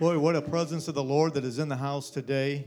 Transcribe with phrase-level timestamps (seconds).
[0.00, 2.66] Boy, what a presence of the Lord that is in the house today.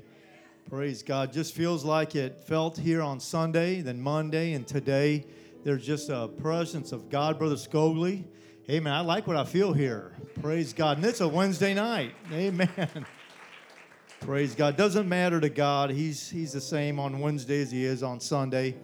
[0.70, 1.34] Praise God.
[1.34, 5.26] Just feels like it felt here on Sunday, then Monday, and today.
[5.66, 8.24] There's just a presence of God, Brother Scogli.
[8.70, 8.94] Amen.
[8.94, 10.14] I like what I feel here.
[10.42, 11.00] Praise God.
[11.00, 12.14] And it's a Wednesday night.
[12.32, 12.70] Amen.
[14.22, 14.78] Praise God.
[14.78, 15.90] Doesn't matter to God.
[15.90, 18.78] He's He's the same on Wednesday as he is on Sunday.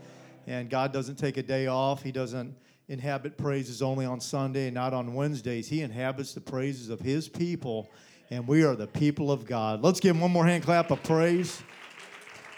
[0.48, 2.04] And God doesn't take a day off.
[2.04, 2.54] He doesn't
[2.90, 5.70] inhabit praises only on Sunday and not on Wednesdays.
[5.70, 7.90] He inhabits the praises of his people
[8.34, 9.84] and we are the people of God.
[9.84, 11.62] Let's give him one more hand clap of praise.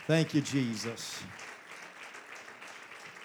[0.08, 1.22] Thank you, Jesus.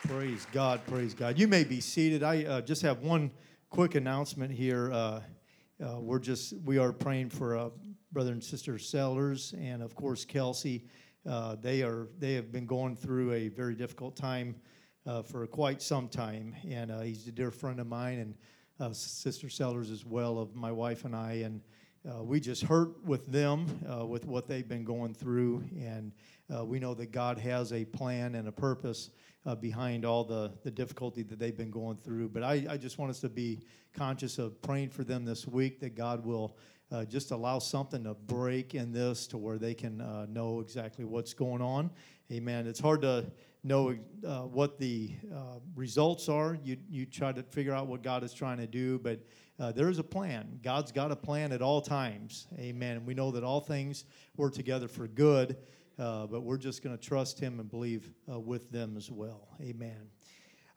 [0.09, 1.39] Praise God, praise God.
[1.39, 2.25] You may be seated.
[2.25, 3.31] I uh, just have one
[3.69, 4.91] quick announcement here.
[4.93, 5.21] Uh,
[5.81, 7.69] uh, we're just we are praying for uh,
[8.11, 10.89] brother and sister Sellers, and of course Kelsey.
[11.25, 14.57] Uh, they are they have been going through a very difficult time
[15.07, 18.35] uh, for quite some time, and he's a dear friend of mine,
[18.81, 21.61] and Sister Sellers as well of my wife and I, and
[22.09, 26.13] uh, we just hurt with them, uh, with what they've been going through, and
[26.55, 29.11] uh, we know that God has a plan and a purpose
[29.45, 32.31] uh, behind all the, the difficulty that they've been going through.
[32.31, 33.61] But I, I just want us to be
[33.93, 36.57] conscious of praying for them this week that God will
[36.91, 41.05] uh, just allow something to break in this to where they can uh, know exactly
[41.05, 41.91] what's going on.
[42.33, 42.67] Amen.
[42.67, 43.27] It's hard to
[43.63, 43.93] know
[44.53, 45.11] what the
[45.75, 46.57] results are.
[46.65, 49.21] You, you try to figure out what God is trying to do, but
[49.61, 50.59] uh, there is a plan.
[50.63, 52.47] God's got a plan at all times.
[52.59, 52.97] Amen.
[52.97, 55.59] And we know that all things work together for good,
[55.99, 59.49] uh, but we're just going to trust Him and believe uh, with them as well.
[59.61, 60.09] Amen.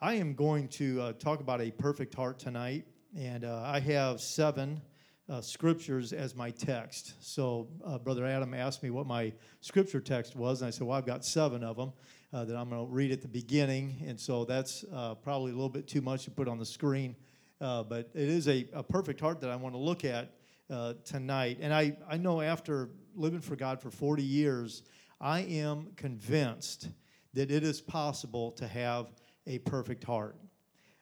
[0.02, 2.86] I am going to uh, talk about a perfect heart tonight,
[3.18, 4.82] and uh, I have seven.
[5.30, 7.14] Uh, scriptures as my text.
[7.22, 7.70] So,
[8.04, 9.32] Brother Adam asked me what my
[9.62, 11.94] scripture text was, and I said, Well, I've got seven of them
[12.34, 14.84] that I'm going to read at the beginning, and so that's
[15.24, 17.16] probably a little bit too much to put on the screen
[17.64, 20.34] uh, but it is a, a perfect heart that I want to look at
[20.70, 21.60] uh, tonight.
[21.62, 24.84] And I, I know after living for God for 40 years,
[25.22, 26.90] I am convinced
[27.34, 29.08] that it is possible to have
[29.48, 30.36] a perfect heart.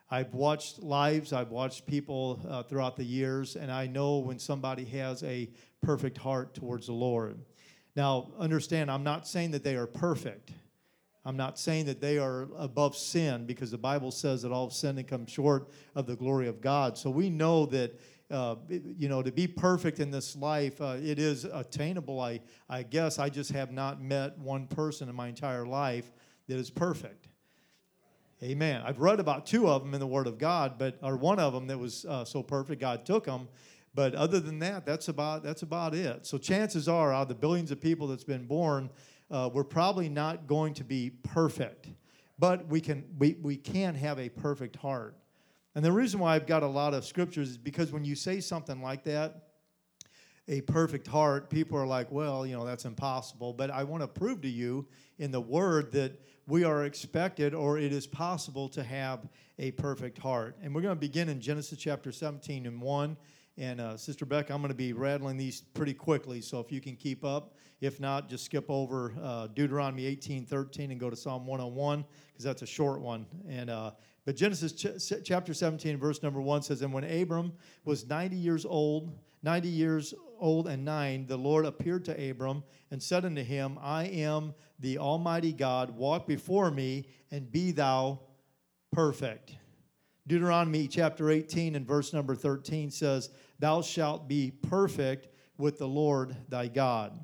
[0.09, 4.85] I've watched lives, I've watched people uh, throughout the years, and I know when somebody
[4.85, 5.49] has a
[5.81, 7.39] perfect heart towards the Lord.
[7.95, 10.51] Now, understand, I'm not saying that they are perfect.
[11.23, 14.73] I'm not saying that they are above sin because the Bible says that all have
[14.73, 16.97] sinned and come short of the glory of God.
[16.97, 17.99] So we know that,
[18.31, 22.19] uh, you know, to be perfect in this life, uh, it is attainable.
[22.19, 26.11] I, I guess I just have not met one person in my entire life
[26.47, 27.27] that is perfect.
[28.41, 28.81] Amen.
[28.83, 31.53] I've read about two of them in the Word of God, but or one of
[31.53, 33.47] them that was uh, so perfect, God took them.
[33.93, 36.25] But other than that, that's about that's about it.
[36.25, 38.89] So chances are, out of the billions of people that's been born,
[39.31, 41.87] uh, we're probably not going to be perfect,
[42.37, 45.15] but we can, we, we can have a perfect heart.
[45.73, 48.41] And the reason why I've got a lot of scriptures is because when you say
[48.41, 49.47] something like that,
[50.47, 53.53] a perfect heart, people are like, well, you know, that's impossible.
[53.53, 54.85] But I want to prove to you
[55.17, 60.17] in the word that we are expected or it is possible to have a perfect
[60.17, 60.57] heart.
[60.61, 63.17] And we're going to begin in Genesis chapter 17 and 1.
[63.57, 66.81] And uh, Sister Beck, I'm going to be rattling these pretty quickly, so if you
[66.81, 67.55] can keep up.
[67.81, 72.45] If not, just skip over uh, Deuteronomy 18, 13 and go to Psalm 101 because
[72.45, 73.25] that's a short one.
[73.49, 73.91] And uh,
[74.23, 77.53] but Genesis ch- chapter 17, verse number one says, "And when Abram
[77.83, 83.01] was 90 years old, 90 years old and nine, the Lord appeared to Abram and
[83.01, 85.89] said unto him, I am the Almighty God.
[85.89, 88.19] Walk before me and be thou
[88.91, 89.55] perfect."
[90.27, 95.27] Deuteronomy chapter 18 and verse number 13 says, Thou shalt be perfect
[95.57, 97.19] with the Lord thy God.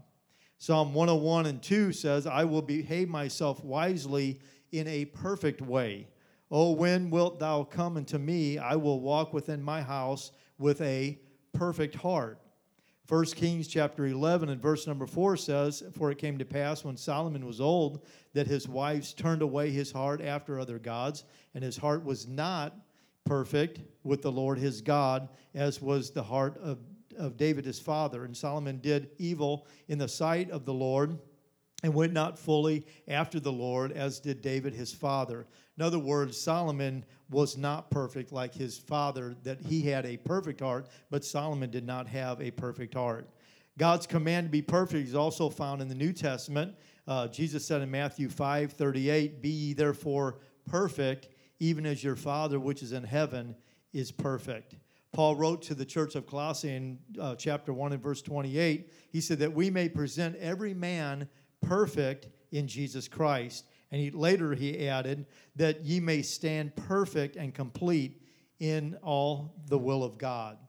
[0.60, 4.40] Psalm 101 and 2 says, I will behave myself wisely
[4.72, 6.08] in a perfect way.
[6.50, 8.58] Oh, when wilt thou come unto me?
[8.58, 11.20] I will walk within my house with a
[11.54, 12.40] perfect heart.
[13.08, 16.98] 1 Kings chapter 11 and verse number 4 says, For it came to pass when
[16.98, 18.04] Solomon was old
[18.34, 22.76] that his wives turned away his heart after other gods, and his heart was not
[23.26, 26.80] perfect with the Lord his God, as was the heart of
[27.18, 28.26] of David his father.
[28.26, 31.18] And Solomon did evil in the sight of the Lord
[31.84, 35.46] and went not fully after the Lord as did David his father.
[35.78, 40.62] In other words, Solomon was not perfect like his father, that he had a perfect
[40.62, 43.30] heart, but Solomon did not have a perfect heart.
[43.78, 46.74] God's command to be perfect is also found in the New Testament.
[47.08, 51.30] Uh, Jesus said in Matthew 5 38, Be ye therefore perfect,
[51.60, 53.56] even as your Father which is in heaven
[53.94, 54.76] is perfect.
[55.18, 58.94] Paul wrote to the church of Colossae in uh, chapter 1 and verse 28.
[59.12, 61.28] He said that we may present every man
[61.60, 63.66] perfect in Jesus Christ.
[63.90, 65.26] And he, later he added
[65.56, 68.22] that ye may stand perfect and complete
[68.60, 70.60] in all the will of God.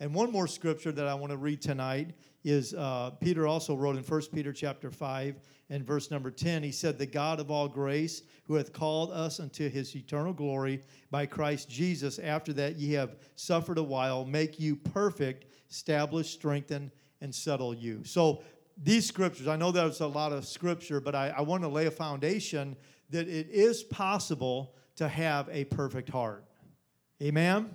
[0.00, 2.14] And one more scripture that I want to read tonight
[2.44, 5.34] is uh, Peter also wrote in 1 Peter chapter 5
[5.70, 6.62] and verse number 10.
[6.62, 10.82] He said, The God of all grace, who hath called us unto his eternal glory
[11.10, 16.90] by Christ Jesus, after that ye have suffered a while, make you perfect, establish, strengthen,
[17.20, 18.02] and settle you.
[18.04, 18.42] So
[18.82, 21.86] these scriptures, I know there's a lot of scripture, but I, I want to lay
[21.86, 22.76] a foundation
[23.10, 26.44] that it is possible to have a perfect heart.
[27.22, 27.70] Amen?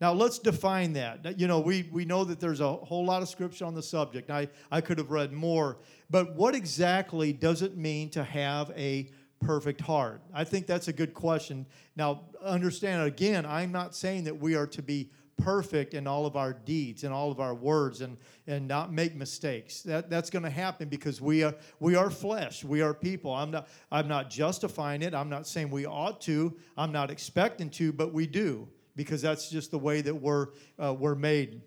[0.00, 1.38] Now let's define that.
[1.38, 4.30] You know, we, we know that there's a whole lot of scripture on the subject.
[4.30, 5.78] I, I could have read more,
[6.10, 9.10] but what exactly does it mean to have a
[9.40, 10.20] perfect heart?
[10.34, 11.66] I think that's a good question.
[11.96, 16.36] Now, understand again, I'm not saying that we are to be perfect in all of
[16.36, 18.16] our deeds and all of our words and,
[18.46, 19.82] and not make mistakes.
[19.82, 22.64] That, that's going to happen because we are, we are flesh.
[22.64, 23.34] We are people.
[23.34, 25.14] I'm not, I'm not justifying it.
[25.14, 26.54] I'm not saying we ought to.
[26.76, 30.48] I'm not expecting to, but we do because that's just the way that we're,
[30.82, 31.60] uh, we're made.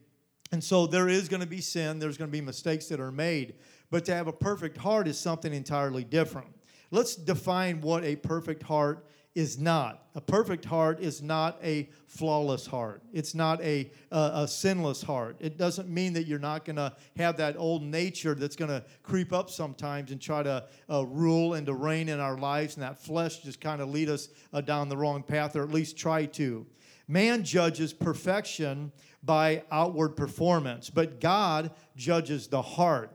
[0.52, 3.12] And so there is going to be sin, there's going to be mistakes that are
[3.12, 3.56] made.
[3.92, 6.48] But to have a perfect heart is something entirely different.
[6.92, 9.06] Let's define what a perfect heart
[9.36, 10.08] is not.
[10.16, 13.04] A perfect heart is not a flawless heart.
[13.14, 15.38] It's not a, a, a sinless heart.
[15.40, 18.84] It doesn't mean that you're not going to have that old nature that's going to
[19.04, 22.84] creep up sometimes and try to uh, rule and to reign in our lives, and
[22.84, 25.96] that flesh just kind of lead us uh, down the wrong path, or at least
[25.96, 26.66] try to.
[27.10, 28.92] Man judges perfection
[29.24, 33.12] by outward performance, but God judges the heart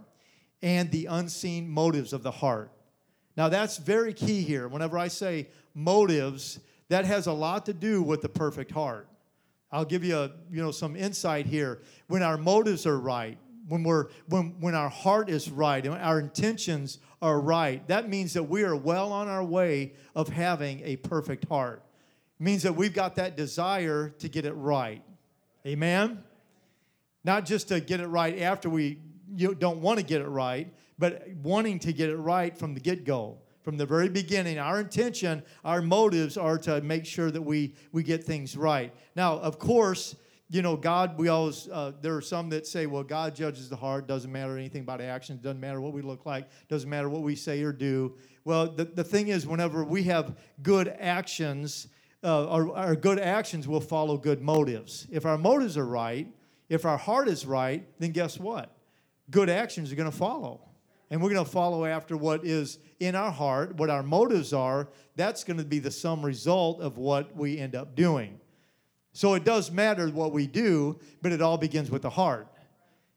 [0.61, 2.73] and the unseen motives of the heart.
[3.37, 4.67] Now, that's very key here.
[4.67, 6.59] Whenever I say motives,
[6.89, 9.07] that has a lot to do with the perfect heart.
[9.71, 11.81] I'll give you, a, you know, some insight here.
[12.09, 13.39] When our motives are right,
[13.69, 18.33] when, we're, when, when our heart is right, and our intentions are right, that means
[18.33, 21.81] that we are well on our way of having a perfect heart
[22.39, 25.03] means that we've got that desire to get it right.
[25.67, 26.23] Amen?
[27.25, 28.99] Not just to get it right after we
[29.37, 32.81] you don't want to get it right, but wanting to get it right from the
[32.81, 33.39] get go.
[33.63, 38.03] From the very beginning, our intention, our motives are to make sure that we, we
[38.03, 38.95] get things right.
[39.17, 40.17] Now, of course,
[40.51, 43.77] you know, God, we always, uh, there are some that say, well, God judges the
[43.77, 47.23] heart, doesn't matter anything about actions, doesn't matter what we look like, doesn't matter what
[47.23, 48.15] we say or do.
[48.45, 51.89] Well, the, the thing is, whenever we have good actions,
[52.25, 55.07] uh, our, our good actions will follow good motives.
[55.11, 56.27] If our motives are right,
[56.69, 58.75] if our heart is right, then guess what?
[59.31, 60.61] Good actions are going to follow.
[61.11, 64.89] And we're going to follow after what is in our heart, what our motives are.
[65.17, 68.41] That's going to be the sum result of what we end up doing.
[69.13, 72.49] So it does matter what we do, but it all begins with the heart.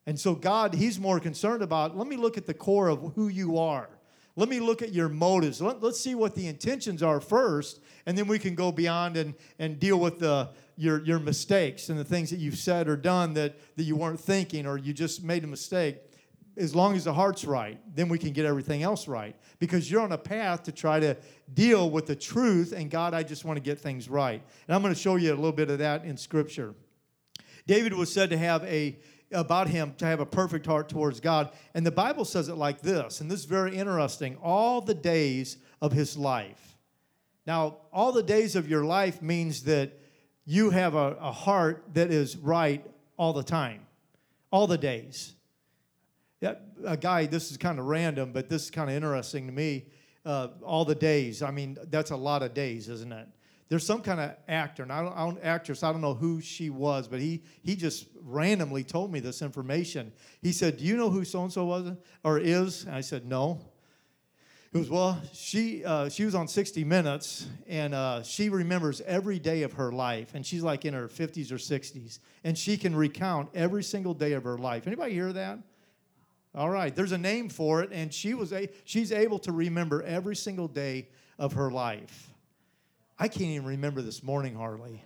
[0.06, 3.30] And so God, He's more concerned about let me look at the core of who
[3.30, 3.89] you are.
[4.38, 5.60] Let me look at your motives.
[5.60, 9.36] Let, us see what the intentions are first, and then we can go beyond and,
[9.59, 13.33] and deal with the, your, your mistakes and the things that you've said or done
[13.33, 15.98] that, that you weren't thinking or you just made a mistake.
[16.56, 19.36] As long as the heart's right, then we can get everything else right.
[19.59, 21.18] Because you're on a path to try to
[21.54, 24.42] deal with the truth, and God, I just want to get things right.
[24.68, 26.74] And I'm going to show you a little bit of that in Scripture.
[27.68, 28.98] David was said to have a
[29.33, 31.51] about him to have a perfect heart towards God.
[31.74, 35.57] And the Bible says it like this, and this is very interesting all the days
[35.81, 36.67] of his life.
[37.48, 39.98] Now, all the days of your life means that
[40.46, 42.86] you have a, a heart that is right
[43.18, 43.88] all the time,
[44.52, 45.34] all the days.
[46.42, 46.56] Yeah,
[46.86, 49.86] a guy, this is kind of random, but this is kind of interesting to me.
[50.25, 53.27] Uh, all the days, I mean, that's a lot of days, isn't it?
[53.70, 55.84] there's some kind of actor, and I don't, I don't, actress.
[55.84, 60.13] I don't know who she was, but he he just randomly told me this information.
[60.42, 61.92] He said, "Do you know who so and so was
[62.24, 63.60] or is?" And I said, "No."
[64.74, 65.21] It was well.
[65.33, 69.93] She uh, she was on 60 Minutes, and uh, she remembers every day of her
[69.93, 74.13] life, and she's like in her 50s or 60s, and she can recount every single
[74.13, 74.86] day of her life.
[74.86, 75.59] Anybody hear that?
[76.53, 80.03] All right, there's a name for it, and she was a she's able to remember
[80.03, 81.07] every single day
[81.39, 82.29] of her life.
[83.17, 85.01] I can't even remember this morning hardly.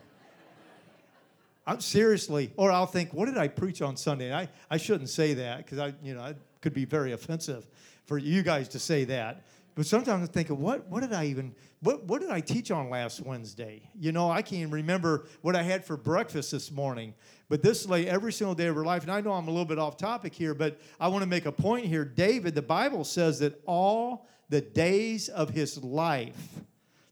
[1.67, 4.33] I'm seriously, or I'll think, what did I preach on Sunday?
[4.33, 7.67] I, I shouldn't say that because I, you know, it could be very offensive
[8.05, 9.43] for you guys to say that.
[9.74, 12.89] But sometimes I'm thinking, what, what did I even, what, what did I teach on
[12.89, 13.89] last Wednesday?
[13.98, 17.13] You know, I can't remember what I had for breakfast this morning.
[17.48, 19.03] But this lay every single day of her life.
[19.03, 21.46] And I know I'm a little bit off topic here, but I want to make
[21.46, 22.03] a point here.
[22.03, 26.50] David, the Bible says that all the days of his life,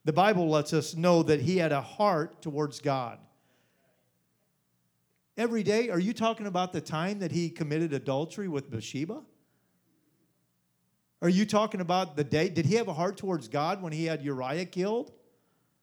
[0.04, 3.20] the Bible lets us know that he had a heart towards God.
[5.38, 9.22] Every day, are you talking about the time that he committed adultery with Bathsheba?
[11.22, 12.50] Are you talking about the day?
[12.50, 15.12] Did he have a heart towards God when he had Uriah killed?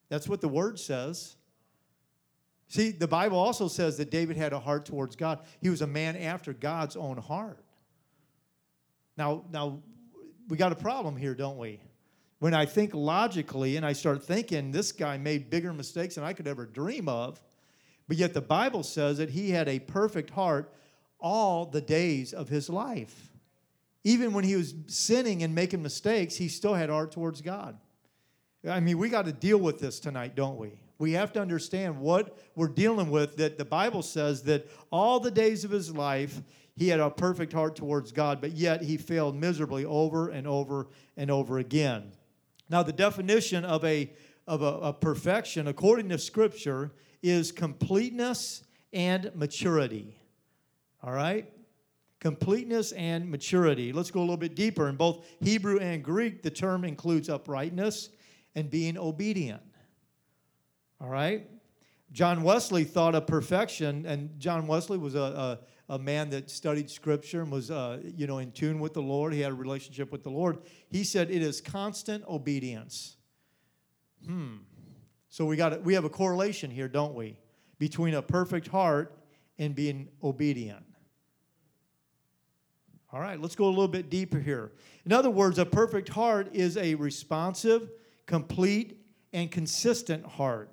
[0.08, 1.36] That's what the word says.
[2.68, 5.40] See, the Bible also says that David had a heart towards God.
[5.60, 7.62] He was a man after God's own heart.
[9.16, 9.82] Now, now
[10.48, 11.80] we got a problem here, don't we?
[12.38, 16.32] When I think logically and I start thinking this guy made bigger mistakes than I
[16.32, 17.40] could ever dream of,
[18.08, 20.72] but yet the Bible says that he had a perfect heart
[21.18, 23.32] all the days of his life.
[24.06, 27.76] Even when he was sinning and making mistakes, he still had heart towards God.
[28.64, 30.78] I mean, we got to deal with this tonight, don't we?
[30.98, 35.32] We have to understand what we're dealing with that the Bible says that all the
[35.32, 36.40] days of his life
[36.76, 40.86] he had a perfect heart towards God, but yet he failed miserably over and over
[41.16, 42.12] and over again.
[42.68, 44.12] Now, the definition of a
[44.46, 46.92] of a, a perfection, according to Scripture,
[47.24, 50.16] is completeness and maturity.
[51.02, 51.50] All right?
[52.26, 53.92] Completeness and maturity.
[53.92, 54.88] Let's go a little bit deeper.
[54.88, 58.08] In both Hebrew and Greek, the term includes uprightness
[58.56, 59.62] and being obedient.
[61.00, 61.48] All right?
[62.10, 65.20] John Wesley thought of perfection, and John Wesley was a,
[65.88, 69.02] a, a man that studied Scripture and was, uh, you know, in tune with the
[69.02, 69.32] Lord.
[69.32, 70.58] He had a relationship with the Lord.
[70.90, 73.18] He said it is constant obedience.
[74.26, 74.56] Hmm.
[75.28, 77.38] So we got we have a correlation here, don't we,
[77.78, 79.16] between a perfect heart
[79.60, 80.84] and being obedient.
[83.16, 84.72] All right, let's go a little bit deeper here.
[85.06, 87.88] In other words, a perfect heart is a responsive,
[88.26, 89.00] complete,
[89.32, 90.70] and consistent heart.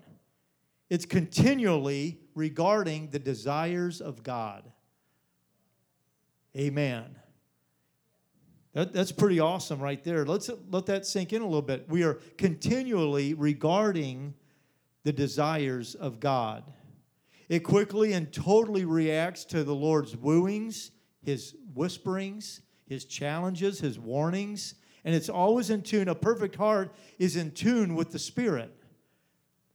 [0.90, 4.70] It's continually regarding the desires of God.
[6.58, 7.16] Amen.
[8.74, 10.26] That, that's pretty awesome right there.
[10.26, 11.88] Let's let that sink in a little bit.
[11.88, 14.34] We are continually regarding
[15.06, 16.66] the desires of God.
[17.48, 20.92] It quickly and totally reacts to the Lord's wooings,
[21.24, 24.76] his whisperings, his challenges, his warnings,
[25.06, 26.08] and it's always in tune.
[26.08, 28.74] A perfect heart is in tune with the Spirit.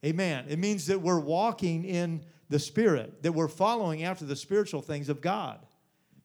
[0.04, 0.46] Amen.
[0.48, 5.08] It means that we're walking in the Spirit, that we're following after the spiritual things
[5.08, 5.58] of God.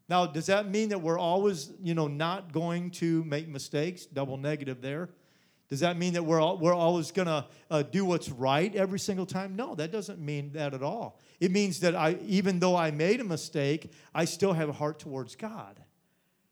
[0.10, 4.06] Now, does that mean that we're always, you know, not going to make mistakes?
[4.06, 5.10] Double negative there.
[5.70, 9.00] Does that mean that we're, all, we're always going to uh, do what's right every
[9.00, 9.56] single time?
[9.56, 11.20] No, that doesn't mean that at all.
[11.40, 15.00] It means that I, even though I made a mistake, I still have a heart
[15.00, 15.80] towards God.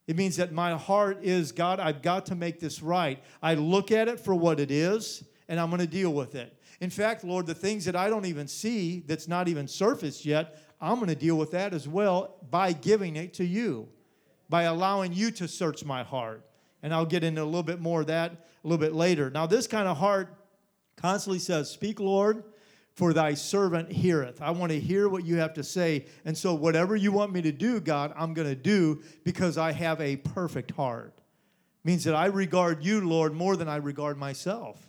[0.07, 3.21] It means that my heart is God, I've got to make this right.
[3.41, 6.57] I look at it for what it is, and I'm going to deal with it.
[6.79, 10.57] In fact, Lord, the things that I don't even see, that's not even surfaced yet,
[10.81, 13.87] I'm going to deal with that as well by giving it to you,
[14.49, 16.43] by allowing you to search my heart.
[16.83, 18.31] And I'll get into a little bit more of that
[18.63, 19.29] a little bit later.
[19.29, 20.33] Now, this kind of heart
[20.95, 22.43] constantly says, Speak, Lord,
[22.93, 24.41] for thy servant heareth.
[24.41, 26.05] I want to hear what you have to say.
[26.25, 29.71] And so, whatever you want me to do, God, I'm going to do because I
[29.71, 31.13] have a perfect heart.
[31.83, 34.87] Means that I regard you, Lord, more than I regard myself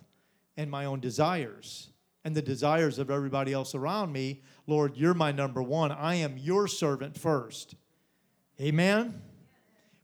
[0.56, 1.88] and my own desires
[2.24, 4.42] and the desires of everybody else around me.
[4.66, 5.90] Lord, you're my number one.
[5.90, 7.74] I am your servant first.
[8.60, 9.22] Amen.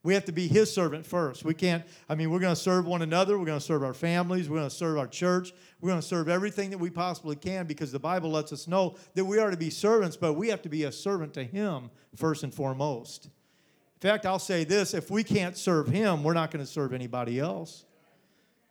[0.08, 1.44] We have to be his servant first.
[1.44, 3.38] We can't, I mean, we're going to serve one another.
[3.38, 4.48] We're going to serve our families.
[4.48, 5.52] We're going to serve our church.
[5.82, 8.96] We're going to serve everything that we possibly can because the Bible lets us know
[9.16, 11.90] that we are to be servants, but we have to be a servant to him
[12.16, 13.26] first and foremost.
[13.26, 16.94] In fact, I'll say this if we can't serve him, we're not going to serve
[16.94, 17.84] anybody else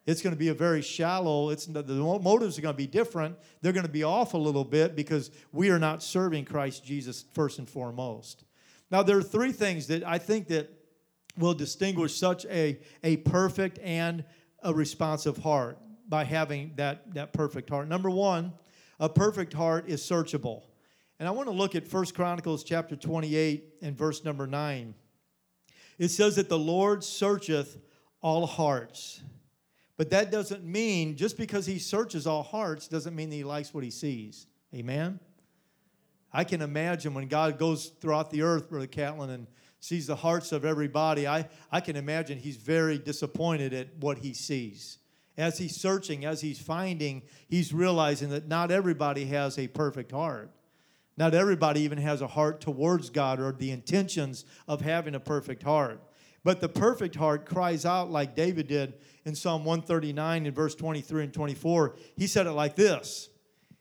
[0.08, 3.36] it's going to be a very shallow it's the motives are going to be different
[3.62, 7.26] they're going to be off a little bit because we are not serving christ jesus
[7.34, 8.46] first and foremost
[8.90, 10.77] now there are three things that i think that
[11.38, 14.24] will distinguish such a, a perfect and
[14.64, 15.78] a responsive heart
[16.10, 18.54] by having that, that perfect heart number one
[19.00, 20.64] a perfect heart is searchable
[21.20, 24.94] and i want to look at First chronicles chapter 28 and verse number 9
[26.00, 27.78] it says that the lord searcheth
[28.22, 29.22] all hearts
[29.98, 33.74] but that doesn't mean, just because he searches all hearts, doesn't mean that he likes
[33.74, 34.46] what he sees.
[34.74, 35.20] Amen?
[36.32, 39.48] I can imagine when God goes throughout the earth, Brother Catlin, and
[39.88, 44.34] sees the hearts of everybody, I, I can imagine he's very disappointed at what he
[44.34, 44.98] sees.
[45.38, 50.52] As he's searching, as he's finding, he's realizing that not everybody has a perfect heart.
[51.16, 55.64] Not everybody even has a heart towards God or the intentions of having a perfect
[55.64, 56.02] heart.
[56.44, 61.24] But the perfect heart cries out like David did in Psalm 139 in verse 23
[61.24, 61.96] and 24.
[62.18, 63.30] He said it like this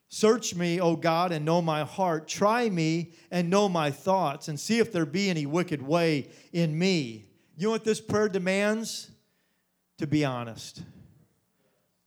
[0.08, 2.28] Search me, O God, and know my heart.
[2.28, 6.78] Try me and know my thoughts, and see if there be any wicked way in
[6.78, 7.26] me.
[7.56, 9.10] You know what this prayer demands?
[9.98, 10.82] To be honest.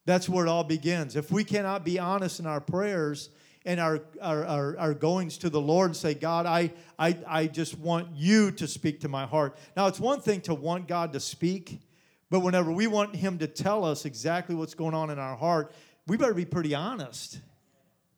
[0.06, 1.16] That's where it all begins.
[1.16, 3.30] If we cannot be honest in our prayers,
[3.66, 7.48] and our, our, our, our, goings to the Lord and say, God, I, I, I
[7.48, 9.58] just want you to speak to my heart.
[9.76, 11.82] Now, it's one thing to want God to speak,
[12.30, 15.74] but whenever we want Him to tell us exactly what's going on in our heart,
[16.08, 17.42] we better be pretty honest.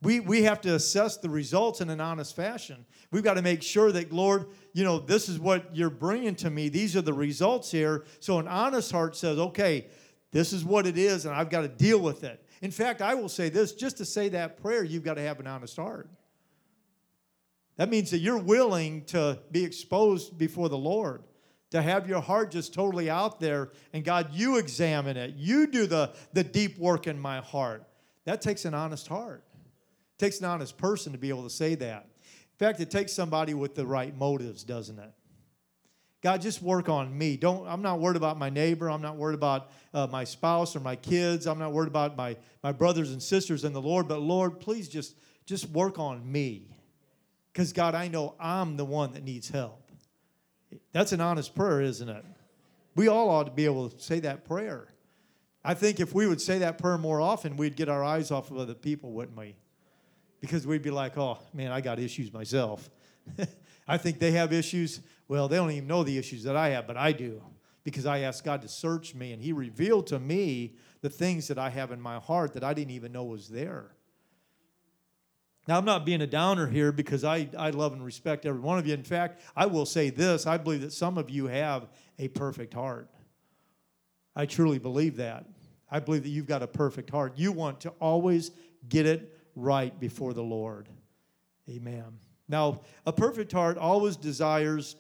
[0.02, 2.86] We, we have to assess the results in an honest fashion.
[3.12, 6.50] We've got to make sure that, Lord, you know, this is what you're bringing to
[6.50, 6.70] me.
[6.70, 8.06] These are the results here.
[8.20, 9.88] So an honest heart says, okay,
[10.32, 12.44] this is what it is, and I've got to deal with it.
[12.62, 15.40] In fact, I will say this just to say that prayer, you've got to have
[15.40, 16.10] an honest heart.
[17.76, 21.24] That means that you're willing to be exposed before the Lord,
[21.72, 25.36] to have your heart just totally out there, and God, you examine it.
[25.36, 27.84] You do the, the deep work in my heart.
[28.26, 29.44] That takes an honest heart.
[30.22, 32.04] It takes an honest person to be able to say that.
[32.04, 35.12] In fact, it takes somebody with the right motives, doesn't it?
[36.22, 37.38] God, just work on me.
[37.38, 37.68] Don't.
[37.68, 38.88] I'm not worried about my neighbor.
[38.92, 41.48] I'm not worried about uh, my spouse or my kids.
[41.48, 44.08] I'm not worried about my my brothers and sisters in the Lord.
[44.08, 45.16] But Lord, please just
[45.48, 46.68] just work on me,
[47.52, 49.92] because God, I know I'm the one that needs help.
[50.92, 52.24] That's an honest prayer, isn't it?
[52.94, 54.88] We all ought to be able to say that prayer.
[55.66, 58.52] I think if we would say that prayer more often, we'd get our eyes off
[58.52, 59.56] of other people, wouldn't we?
[60.42, 62.90] Because we'd be like, oh, man, I got issues myself.
[63.88, 65.00] I think they have issues.
[65.28, 67.42] Well, they don't even know the issues that I have, but I do
[67.84, 71.58] because I asked God to search me and He revealed to me the things that
[71.58, 73.92] I have in my heart that I didn't even know was there.
[75.68, 78.80] Now, I'm not being a downer here because I, I love and respect every one
[78.80, 78.94] of you.
[78.94, 82.74] In fact, I will say this I believe that some of you have a perfect
[82.74, 83.10] heart.
[84.36, 85.46] I truly believe that.
[85.90, 87.34] I believe that you've got a perfect heart.
[87.36, 88.52] You want to always
[88.88, 90.90] get it right before the Lord.
[91.70, 92.20] Amen.
[92.48, 94.96] Now, a perfect heart always desires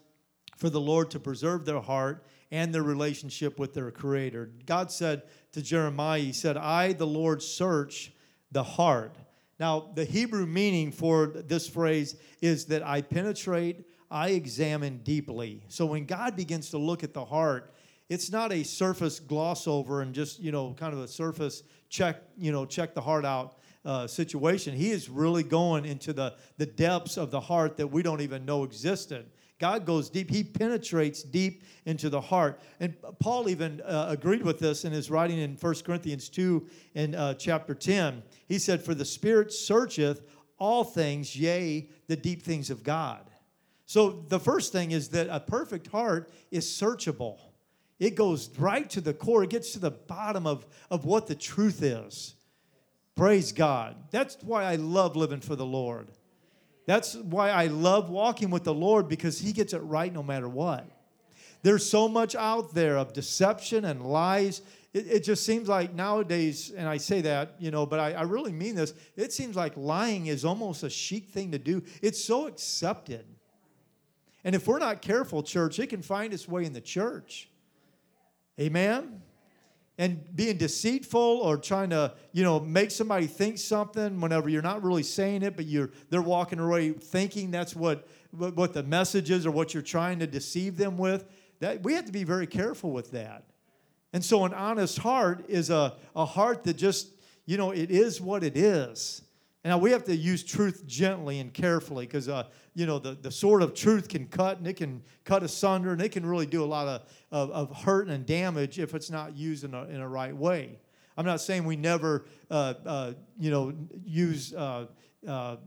[0.57, 4.51] for the Lord to preserve their heart and their relationship with their Creator.
[4.65, 8.11] God said to Jeremiah, He said, I, the Lord, search
[8.51, 9.15] the heart.
[9.59, 15.63] Now, the Hebrew meaning for this phrase is that I penetrate, I examine deeply.
[15.67, 17.73] So when God begins to look at the heart,
[18.11, 22.17] it's not a surface gloss over and just you know kind of a surface check
[22.37, 24.75] you know check the heart out uh, situation.
[24.75, 28.45] He is really going into the the depths of the heart that we don't even
[28.45, 29.25] know existed.
[29.61, 30.31] God goes deep.
[30.31, 32.59] He penetrates deep into the heart.
[32.79, 37.13] And paul even uh, agreed with this in his writing in 1 corinthians 2 in
[37.13, 40.21] uh, chapter 10 he said for the spirit searcheth
[40.57, 43.29] all things yea the deep things of god.
[43.85, 47.39] So the first thing is that a perfect heart is searchable.
[47.99, 51.35] It goes right to the core, it gets to the bottom of, of what the
[51.35, 52.35] truth is.
[53.15, 53.95] Praise God.
[54.11, 56.07] That's why I love living for the Lord.
[56.85, 60.49] That's why I love walking with the Lord because He gets it right no matter
[60.49, 60.85] what.
[61.63, 64.61] There's so much out there of deception and lies.
[64.93, 68.21] It, it just seems like nowadays, and I say that, you know, but I, I
[68.23, 71.83] really mean this, it seems like lying is almost a chic thing to do.
[72.01, 73.25] It's so accepted.
[74.43, 77.47] And if we're not careful, church, it can find its way in the church.
[78.59, 79.21] Amen?
[80.01, 84.81] And being deceitful or trying to, you know, make somebody think something whenever you're not
[84.81, 89.45] really saying it, but you're they're walking away thinking that's what what the message is
[89.45, 91.25] or what you're trying to deceive them with.
[91.59, 93.43] That we have to be very careful with that.
[94.11, 97.09] And so an honest heart is a, a heart that just,
[97.45, 99.21] you know, it is what it is.
[99.63, 103.29] Now we have to use truth gently and carefully because uh, you know the, the
[103.29, 106.63] sword of truth can cut and it can cut asunder and it can really do
[106.63, 110.01] a lot of, of, of hurt and damage if it's not used in a, in
[110.01, 110.79] a right way.
[111.15, 114.87] I'm not saying we never uh, uh, you know use uh,
[115.27, 115.57] uh,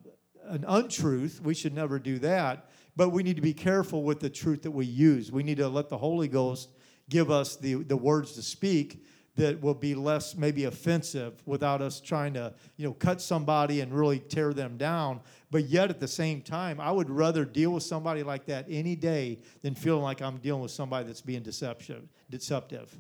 [0.47, 1.41] an untruth.
[1.41, 2.71] We should never do that.
[2.97, 5.33] But we need to be careful with the truth that we use.
[5.33, 6.71] We need to let the Holy Ghost
[7.09, 9.05] give us the, the words to speak
[9.37, 13.93] that will be less maybe offensive without us trying to you know cut somebody and
[13.93, 15.21] really tear them down.
[15.51, 18.97] But yet at the same time i would rather deal with somebody like that any
[18.97, 22.95] day than feeling like i'm dealing with somebody that's being deceptive deceptive.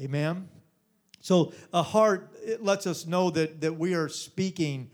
[0.00, 0.48] Amen?
[1.20, 4.90] So a heart it lets us know that that we are speaking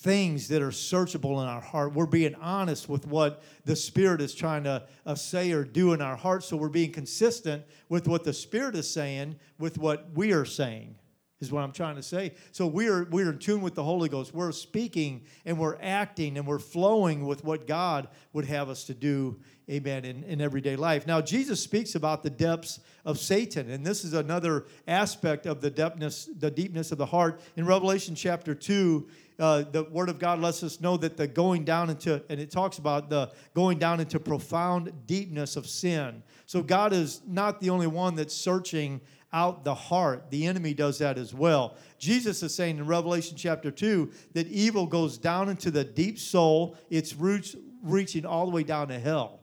[0.00, 1.92] things that are searchable in our heart.
[1.92, 6.00] We're being honest with what the Spirit is trying to uh, say or do in
[6.00, 6.46] our hearts.
[6.46, 10.94] So we're being consistent with what the Spirit is saying with what we are saying.
[11.40, 12.34] Is what I'm trying to say.
[12.50, 14.34] So we're we're in tune with the Holy Ghost.
[14.34, 18.94] We're speaking and we're acting and we're flowing with what God would have us to
[18.94, 19.38] do,
[19.70, 21.06] amen, in, in everyday life.
[21.06, 25.70] Now Jesus speaks about the depths of Satan, and this is another aspect of the
[25.70, 27.40] depthness, the deepness of the heart.
[27.54, 29.08] In Revelation chapter 2,
[29.38, 32.50] uh, the Word of God lets us know that the going down into, and it
[32.50, 36.22] talks about the going down into profound deepness of sin.
[36.46, 39.00] So God is not the only one that's searching
[39.32, 40.30] out the heart.
[40.30, 41.76] The enemy does that as well.
[41.98, 46.76] Jesus is saying in Revelation chapter 2 that evil goes down into the deep soul,
[46.90, 49.37] its roots reaching all the way down to hell.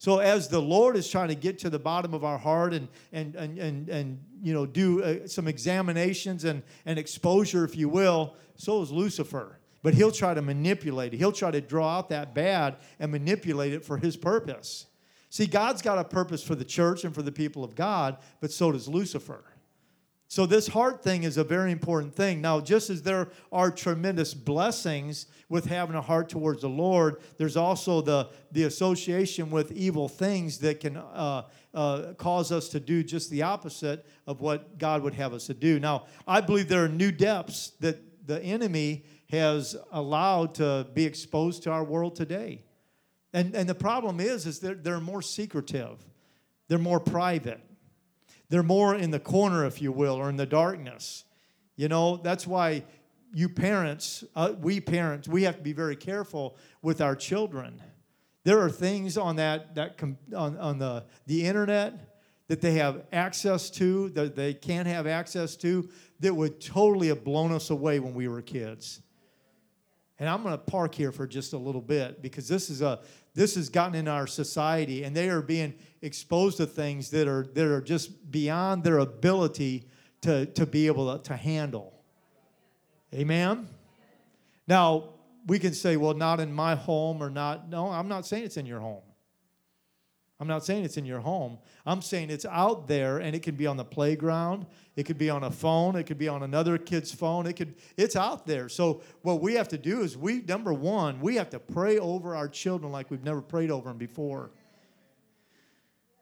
[0.00, 2.88] So as the Lord is trying to get to the bottom of our heart and
[3.12, 7.90] and and and, and you know do uh, some examinations and and exposure, if you
[7.90, 11.18] will, so is Lucifer But he'll try to manipulate it.
[11.18, 14.86] He'll try to draw out that bad and manipulate it for his purpose.
[15.28, 18.50] See, God's got a purpose for the church and for the people of God, but
[18.50, 19.44] so does Lucifer.
[20.30, 22.40] So, this heart thing is a very important thing.
[22.40, 27.56] Now, just as there are tremendous blessings with having a heart towards the Lord, there's
[27.56, 33.02] also the, the association with evil things that can uh, uh, cause us to do
[33.02, 35.80] just the opposite of what God would have us to do.
[35.80, 41.64] Now, I believe there are new depths that the enemy has allowed to be exposed
[41.64, 42.62] to our world today.
[43.32, 45.98] And, and the problem is, is they're, they're more secretive,
[46.68, 47.60] they're more private.
[48.50, 51.24] They're more in the corner, if you will, or in the darkness.
[51.76, 52.84] You know, that's why
[53.32, 57.80] you parents, uh, we parents, we have to be very careful with our children.
[58.44, 63.04] There are things on that, that com- on, on the, the internet that they have
[63.12, 68.00] access to, that they can't have access to, that would totally have blown us away
[68.00, 69.00] when we were kids.
[70.20, 73.00] And I'm going to park here for just a little bit because this is a
[73.34, 77.46] this has gotten in our society and they are being exposed to things that are
[77.54, 79.86] that are just beyond their ability
[80.22, 81.94] to, to be able to, to handle.
[83.14, 83.68] Amen.
[84.68, 85.14] Now,
[85.46, 87.68] we can say, well, not in my home or not.
[87.68, 89.02] No, I'm not saying it's in your home.
[90.40, 91.58] I'm not saying it's in your home.
[91.84, 94.64] I'm saying it's out there and it can be on the playground,
[94.96, 97.46] it could be on a phone, it could be on another kid's phone.
[97.46, 98.70] It could it's out there.
[98.70, 102.34] So what we have to do is we number 1, we have to pray over
[102.34, 104.50] our children like we've never prayed over them before.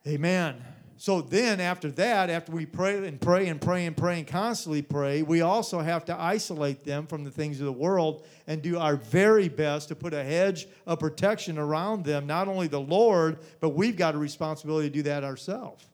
[0.07, 0.65] Amen.
[1.01, 4.83] So then, after that, after we pray and pray and pray and pray and constantly
[4.83, 8.79] pray, we also have to isolate them from the things of the world and do
[8.79, 13.39] our very best to put a hedge of protection around them, not only the Lord,
[13.61, 15.87] but we've got a responsibility to do that ourselves.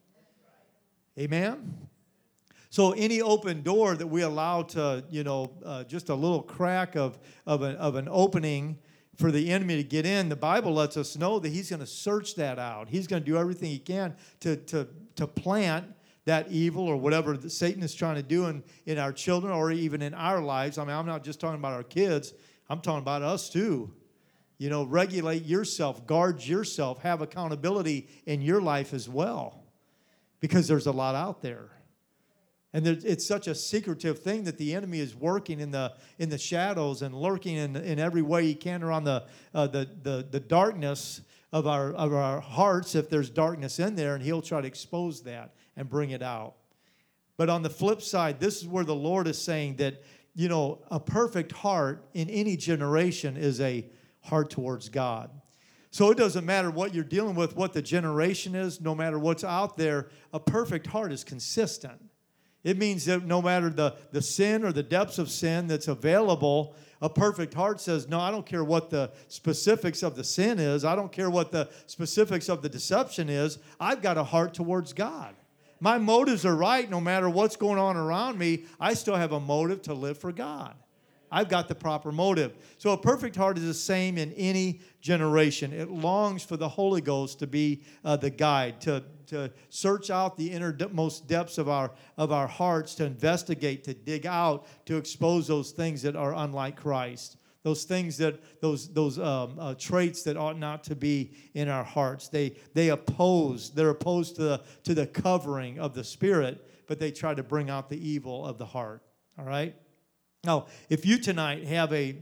[1.18, 1.86] Amen?
[2.70, 6.96] So any open door that we allow to, you know, uh, just a little crack
[6.96, 8.78] of, of, an, of an opening
[9.16, 11.86] for the enemy to get in, the Bible lets us know that he's going to
[11.86, 12.88] search that out.
[12.88, 15.86] He's going to do everything he can to, to, to plant
[16.24, 20.02] that evil or whatever Satan is trying to do in, in our children or even
[20.02, 20.78] in our lives.
[20.78, 22.32] I mean, I'm not just talking about our kids,
[22.68, 23.92] I'm talking about us too.
[24.56, 29.64] You know, regulate yourself, guard yourself, have accountability in your life as well
[30.40, 31.73] because there's a lot out there.
[32.74, 36.38] And it's such a secretive thing that the enemy is working in the in the
[36.38, 40.40] shadows and lurking in, in every way he can around the, uh, the, the, the
[40.40, 41.20] darkness
[41.52, 45.22] of our, of our hearts if there's darkness in there, and he'll try to expose
[45.22, 46.56] that and bring it out.
[47.36, 50.02] But on the flip side, this is where the Lord is saying that,
[50.34, 53.86] you know, a perfect heart in any generation is a
[54.20, 55.30] heart towards God.
[55.92, 59.44] So it doesn't matter what you're dealing with, what the generation is, no matter what's
[59.44, 62.03] out there, a perfect heart is consistent.
[62.64, 66.74] It means that no matter the, the sin or the depths of sin that's available,
[67.02, 70.84] a perfect heart says, No, I don't care what the specifics of the sin is.
[70.84, 73.58] I don't care what the specifics of the deception is.
[73.78, 75.34] I've got a heart towards God.
[75.80, 78.64] My motives are right no matter what's going on around me.
[78.80, 80.74] I still have a motive to live for God.
[81.30, 82.54] I've got the proper motive.
[82.78, 85.72] So a perfect heart is the same in any generation.
[85.72, 90.36] It longs for the Holy Ghost to be uh, the guide, to, to search out
[90.36, 95.46] the innermost depths of our, of our hearts, to investigate, to dig out, to expose
[95.46, 97.36] those things that are unlike Christ.
[97.64, 101.82] Those things that, those, those um, uh, traits that ought not to be in our
[101.82, 102.28] hearts.
[102.28, 107.10] They, they oppose, they're opposed to the, to the covering of the Spirit, but they
[107.10, 109.02] try to bring out the evil of the heart.
[109.38, 109.74] All right?
[110.44, 112.16] Now, if you tonight have a,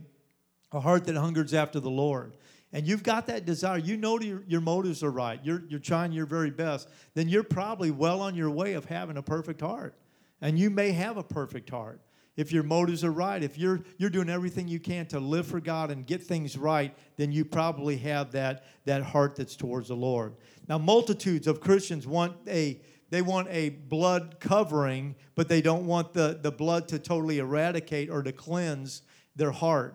[0.71, 2.33] a heart that hungers after the Lord,
[2.71, 6.11] and you've got that desire, you know your, your motives are right, you're, you're trying
[6.11, 9.95] your very best, then you're probably well on your way of having a perfect heart.
[10.41, 12.01] And you may have a perfect heart
[12.35, 13.43] if your motives are right.
[13.43, 16.95] If you're, you're doing everything you can to live for God and get things right,
[17.15, 20.33] then you probably have that, that heart that's towards the Lord.
[20.67, 22.81] Now, multitudes of Christians want a
[23.13, 28.09] they want a blood covering, but they don't want the, the blood to totally eradicate
[28.09, 29.03] or to cleanse
[29.35, 29.93] their heart.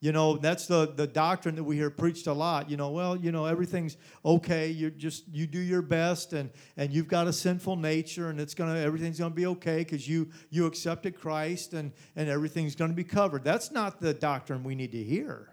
[0.00, 2.70] You know, that's the, the doctrine that we hear preached a lot.
[2.70, 4.70] You know, well, you know, everything's okay.
[4.70, 6.48] You just you do your best and
[6.78, 10.30] and you've got a sinful nature and it's gonna everything's gonna be okay because you
[10.48, 13.44] you accepted Christ and, and everything's gonna be covered.
[13.44, 15.50] That's not the doctrine we need to hear.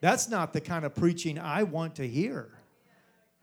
[0.00, 2.57] That's not the kind of preaching I want to hear.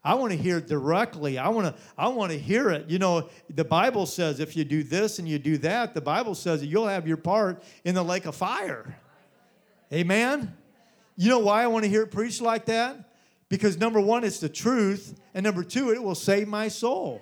[0.05, 1.39] I want to hear it directly.
[1.39, 2.87] I want to I want to hear it.
[2.87, 6.35] You know, the Bible says if you do this and you do that, the Bible
[6.35, 8.99] says you'll have your part in the lake of fire.
[9.91, 10.55] Amen.
[11.17, 13.13] You know why I want to hear it preached like that?
[13.49, 17.19] Because number 1 it's the truth and number 2 it will save my soul.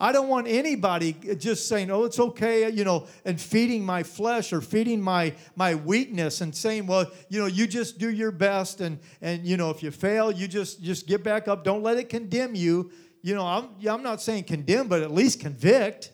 [0.00, 4.52] I don't want anybody just saying, oh, it's okay, you know, and feeding my flesh
[4.52, 8.80] or feeding my, my weakness and saying, well, you know, you just do your best
[8.80, 11.64] and, and, you know, if you fail, you just, just get back up.
[11.64, 12.92] Don't let it condemn you.
[13.22, 16.12] You know, I'm, I'm not saying condemn, but at least convict.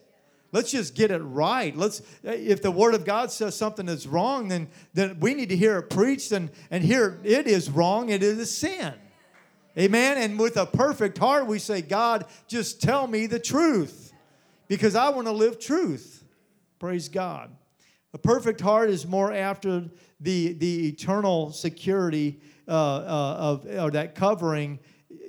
[0.51, 1.77] Let's just get it right.
[1.77, 5.57] Let's, if the Word of God says something is wrong, then, then we need to
[5.57, 8.94] hear it preached and, and hear it is wrong, it is a sin.
[9.79, 10.19] Amen.
[10.19, 14.13] And with a perfect heart, we say, God, just tell me the truth
[14.69, 16.25] because I want to live truth.
[16.79, 17.51] Praise God.
[18.13, 24.15] A perfect heart is more after the, the eternal security uh, uh, of or that
[24.15, 24.79] covering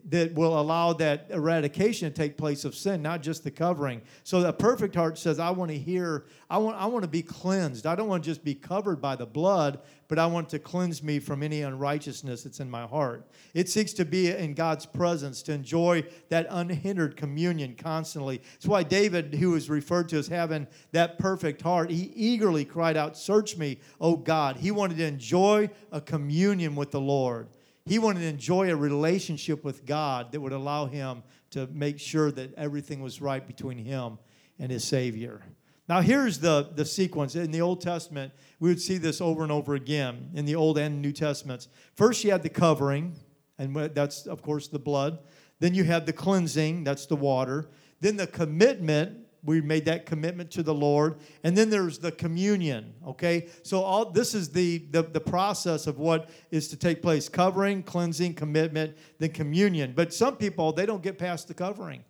[0.08, 4.02] that will allow that eradication to take place of sin, not just the covering.
[4.24, 7.24] So the perfect heart says, I want to hear, I want, I want to be
[7.24, 7.88] cleansed.
[7.88, 11.02] I don't want to just be covered by the blood, but I want to cleanse
[11.02, 13.28] me from any unrighteousness that's in my heart.
[13.54, 18.42] It seeks to be in God's presence, to enjoy that unhindered communion constantly.
[18.54, 22.98] That's why David, who was referred to as having that perfect heart, he eagerly cried
[22.98, 24.58] out, Search me, O God.
[24.58, 27.48] He wanted to enjoy a communion with the Lord.
[27.86, 32.32] He wanted to enjoy a relationship with God that would allow him to make sure
[32.32, 34.18] that everything was right between him
[34.60, 35.42] and his Savior.
[35.88, 37.36] Now, here's the, the sequence.
[37.36, 40.78] In the Old Testament, we would see this over and over again in the Old
[40.80, 41.68] and New Testaments.
[41.94, 43.16] First, you had the covering,
[43.60, 45.20] and that's, of course, the blood.
[45.60, 47.70] Then you had the cleansing, that's the water.
[48.02, 51.18] Then the commitment, we made that commitment to the Lord.
[51.44, 53.48] And then there's the communion, okay?
[53.62, 57.84] So all this is the, the, the process of what is to take place covering,
[57.84, 59.94] cleansing, commitment, then communion.
[59.96, 62.04] But some people, they don't get past the covering.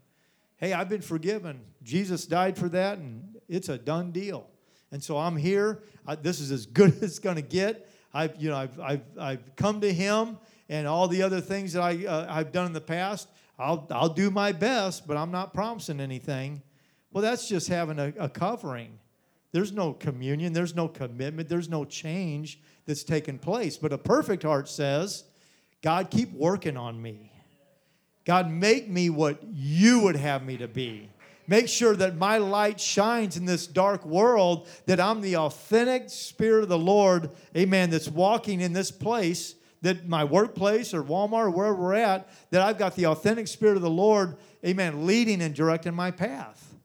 [0.57, 1.59] Hey, I've been forgiven.
[1.83, 4.49] Jesus died for that, and it's a done deal.
[4.91, 5.83] And so I'm here.
[6.07, 7.89] I, this is as good as it's going to get.
[8.13, 10.37] I've, you know, I've, I've, I've come to Him,
[10.69, 13.27] and all the other things that I, uh, I've done in the past,
[13.59, 16.61] I'll, I'll do my best, but I'm not promising anything.
[17.11, 18.99] Well, that's just having a, a covering.
[19.51, 23.77] There's no communion, there's no commitment, there's no change that's taken place.
[23.77, 25.23] But a perfect heart says,
[25.81, 27.31] God, keep working on me.
[28.25, 31.09] God, make me what you would have me to be.
[31.47, 36.63] Make sure that my light shines in this dark world, that I'm the authentic Spirit
[36.63, 41.49] of the Lord, amen, that's walking in this place, that my workplace or Walmart or
[41.51, 45.53] wherever we're at, that I've got the authentic Spirit of the Lord, amen, leading and
[45.53, 46.75] directing my path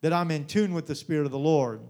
[0.00, 1.80] that I'm in tune with the Spirit of the Lord.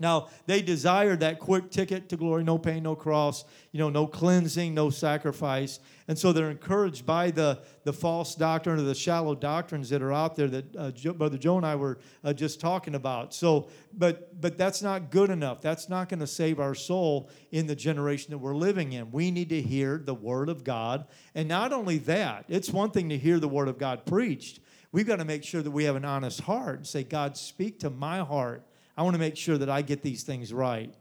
[0.00, 4.06] Now, they desired that quick ticket to glory, no pain, no cross, you know, no
[4.06, 5.80] cleansing, no sacrifice.
[6.06, 10.12] And so they're encouraged by the, the false doctrine or the shallow doctrines that are
[10.12, 13.34] out there that uh, Brother Joe and I were uh, just talking about.
[13.34, 15.60] So, but, but that's not good enough.
[15.60, 19.10] That's not going to save our soul in the generation that we're living in.
[19.10, 21.08] We need to hear the Word of God.
[21.34, 25.06] And not only that, it's one thing to hear the Word of God preached, We've
[25.06, 27.90] got to make sure that we have an honest heart and say, God, speak to
[27.90, 28.64] my heart.
[28.98, 30.92] I want to make sure that I get these things right.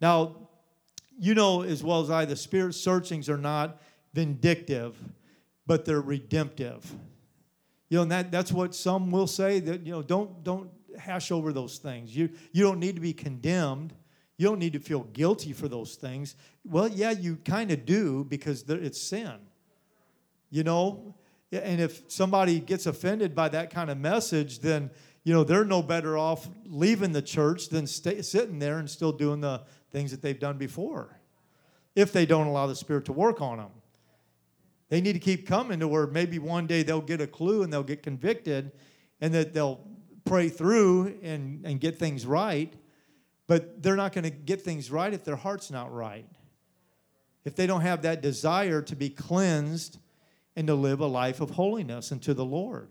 [0.00, 0.36] Now,
[1.18, 3.82] you know as well as I, the spirit searchings are not
[4.14, 4.96] vindictive,
[5.66, 6.88] but they're redemptive.
[7.88, 11.32] You know, and that, that's what some will say that, you know, don't, don't hash
[11.32, 12.16] over those things.
[12.16, 13.92] You, you don't need to be condemned.
[14.36, 16.36] You don't need to feel guilty for those things.
[16.64, 19.34] Well, yeah, you kind of do because it's sin.
[20.48, 21.16] You know,
[21.50, 24.90] and if somebody gets offended by that kind of message, then
[25.24, 29.12] you know they're no better off leaving the church than stay, sitting there and still
[29.12, 31.18] doing the things that they've done before.
[31.94, 33.70] If they don't allow the Spirit to work on them,
[34.88, 37.72] they need to keep coming to where maybe one day they'll get a clue and
[37.72, 38.72] they'll get convicted,
[39.20, 39.80] and that they'll
[40.24, 42.72] pray through and, and get things right.
[43.46, 46.26] But they're not going to get things right if their heart's not right.
[47.44, 49.98] If they don't have that desire to be cleansed
[50.56, 52.88] and to live a life of holiness unto the Lord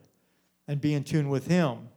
[0.67, 1.89] and be in tune with Him.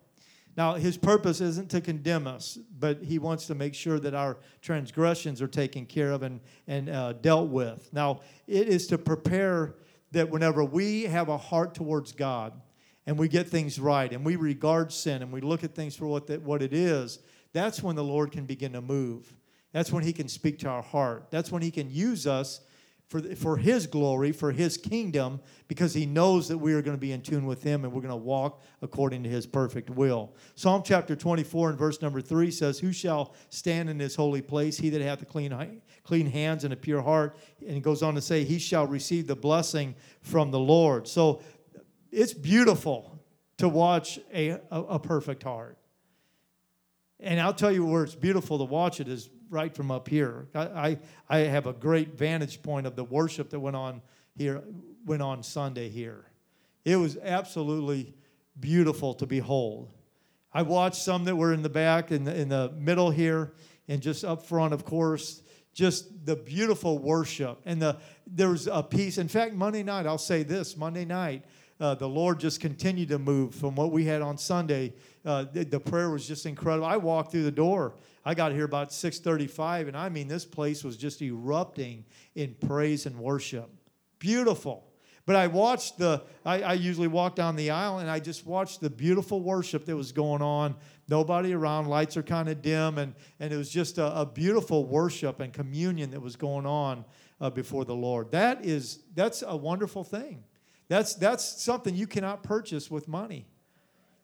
[0.56, 4.38] Now, His purpose isn't to condemn us, but He wants to make sure that our
[4.62, 7.88] transgressions are taken care of and, and uh, dealt with.
[7.92, 9.74] Now, it is to prepare
[10.12, 12.52] that whenever we have a heart towards God
[13.06, 16.06] and we get things right and we regard sin and we look at things for
[16.06, 17.18] what, the, what it is,
[17.52, 19.34] that's when the Lord can begin to move.
[19.72, 21.26] That's when He can speak to our heart.
[21.30, 22.60] That's when He can use us
[23.08, 27.00] for, for His glory, for His kingdom, because He knows that we are going to
[27.00, 30.34] be in tune with Him and we're going to walk according to His perfect will.
[30.54, 34.78] Psalm chapter 24 and verse number 3 says, Who shall stand in His holy place?
[34.78, 37.36] He that hath a clean, clean hands and a pure heart.
[37.66, 41.06] And it goes on to say, He shall receive the blessing from the Lord.
[41.06, 41.42] So
[42.10, 43.18] it's beautiful
[43.58, 45.78] to watch a, a, a perfect heart.
[47.20, 50.48] And I'll tell you where it's beautiful to watch it is right from up here.
[50.54, 54.02] I, I, I have a great vantage point of the worship that went on
[54.36, 54.62] here,
[55.06, 56.26] went on Sunday here.
[56.84, 58.12] It was absolutely
[58.60, 59.90] beautiful to behold.
[60.52, 63.54] I watched some that were in the back, in in the middle here,
[63.88, 65.40] and just up front, of course.
[65.72, 67.60] Just the beautiful worship.
[67.64, 67.96] And the,
[68.28, 69.18] there was a peace.
[69.18, 71.44] In fact, Monday night, I'll say this Monday night,
[71.80, 74.92] uh, the Lord just continued to move from what we had on Sunday.
[75.24, 76.86] Uh, the, the, prayer was just incredible.
[76.86, 77.94] I walked through the door.
[78.24, 83.06] I got here about 6:35, and I mean, this place was just erupting in praise
[83.06, 83.70] and worship.
[84.18, 84.84] Beautiful.
[85.26, 88.82] But I watched the, I, I, usually walk down the aisle and I just watched
[88.82, 90.76] the beautiful worship that was going on.
[91.08, 94.84] Nobody around, lights are kind of dim, and, and it was just a, a, beautiful
[94.84, 97.06] worship and communion that was going on
[97.40, 98.32] uh, before the Lord.
[98.32, 100.44] That is, that's a wonderful thing.
[100.88, 103.46] That's, that's something you cannot purchase with money.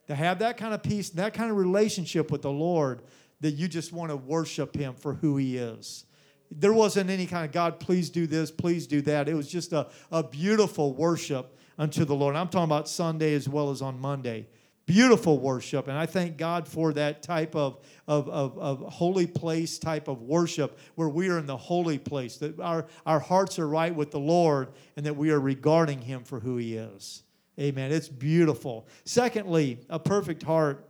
[0.09, 3.03] To have that kind of peace, that kind of relationship with the Lord,
[3.41, 6.05] that you just want to worship Him for who He is.
[6.51, 9.29] There wasn't any kind of God, please do this, please do that.
[9.29, 12.35] It was just a, a beautiful worship unto the Lord.
[12.35, 14.49] I'm talking about Sunday as well as on Monday.
[14.91, 15.87] Beautiful worship.
[15.87, 20.23] And I thank God for that type of, of, of, of holy place type of
[20.23, 24.11] worship where we are in the holy place, that our, our hearts are right with
[24.11, 27.23] the Lord and that we are regarding Him for who He is.
[27.57, 27.93] Amen.
[27.93, 28.89] It's beautiful.
[29.05, 30.85] Secondly, a perfect heart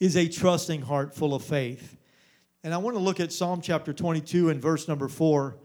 [0.00, 1.98] is a trusting heart full of faith.
[2.62, 5.58] And I want to look at Psalm chapter 22 and verse number 4.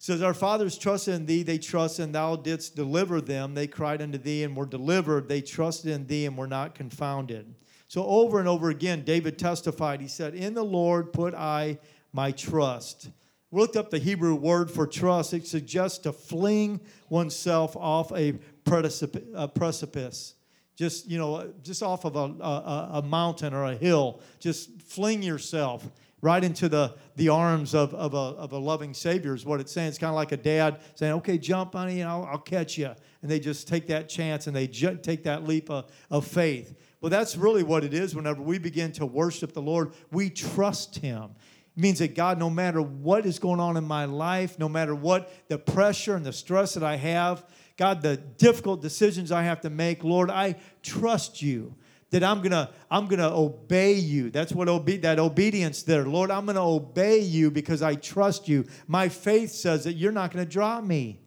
[0.00, 3.52] Says, Our fathers trusted in thee, they trust, and thou didst deliver them.
[3.52, 5.28] They cried unto thee and were delivered.
[5.28, 7.54] They trusted in thee and were not confounded.
[7.86, 10.00] So, over and over again, David testified.
[10.00, 11.78] He said, In the Lord put I
[12.14, 13.10] my trust.
[13.50, 15.34] We looked up the Hebrew word for trust.
[15.34, 20.34] It suggests to fling oneself off a precipice
[20.76, 25.22] just you know just off of a, a, a, mountain or a hill just fling
[25.22, 25.86] yourself
[26.22, 29.72] right into the, the arms of, of, a, of a loving savior is what it's
[29.72, 29.88] saying.
[29.88, 32.90] It's kind of like a dad saying okay jump honey and I'll, I'll catch you
[33.22, 36.74] and they just take that chance and they ju- take that leap of, of faith.
[37.00, 40.96] Well that's really what it is whenever we begin to worship the lord we trust
[40.96, 41.30] him.
[41.76, 44.94] It means that God, no matter what is going on in my life, no matter
[44.94, 47.44] what the pressure and the stress that I have,
[47.76, 51.76] God, the difficult decisions I have to make, Lord, I trust you
[52.10, 54.30] that I'm gonna I'm gonna obey you.
[54.30, 56.30] That's what obe- that obedience there, Lord.
[56.30, 58.66] I'm gonna obey you because I trust you.
[58.86, 61.20] My faith says that you're not gonna drop me.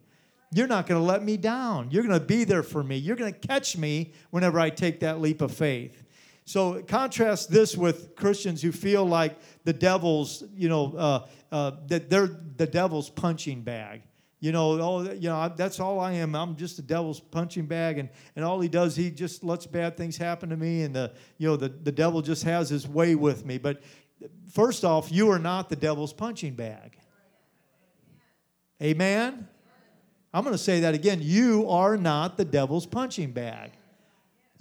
[0.54, 1.90] You're not gonna let me down.
[1.90, 2.98] You're gonna be there for me.
[2.98, 6.04] You're gonna catch me whenever I take that leap of faith.
[6.46, 12.10] So contrast this with Christians who feel like the devil's, you know, uh, uh, that
[12.10, 14.02] they're the devil's punching bag
[14.44, 16.36] you know, oh, you know, that's all I am.
[16.36, 19.96] I'm just the devil's punching bag, and, and all he does, he just lets bad
[19.96, 23.16] things happen to me, and the, you know, the, the devil just has his way
[23.16, 23.58] with me.
[23.58, 23.82] But
[24.52, 26.98] first off, you are not the devil's punching bag.
[28.82, 29.48] Amen?
[30.34, 31.20] I'm going to say that again.
[31.22, 33.72] You are not the devil's punching bag.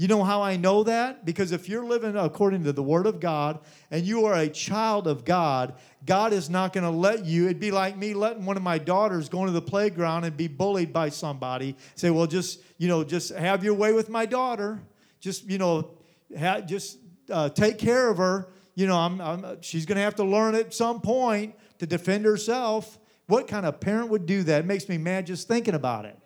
[0.03, 1.25] You know how I know that?
[1.25, 5.07] Because if you're living according to the Word of God and you are a child
[5.07, 7.45] of God, God is not going to let you.
[7.45, 10.49] It'd be like me letting one of my daughters go into the playground and be
[10.49, 11.77] bullied by somebody.
[11.95, 14.83] Say, well, just, you know, just have your way with my daughter.
[15.21, 15.93] Just, you know,
[16.37, 16.99] ha- just
[17.31, 18.49] uh, take care of her.
[18.75, 22.25] You know, I'm, I'm, she's going to have to learn at some point to defend
[22.25, 22.99] herself.
[23.29, 24.63] What kind of parent would do that?
[24.63, 26.19] It makes me mad just thinking about it.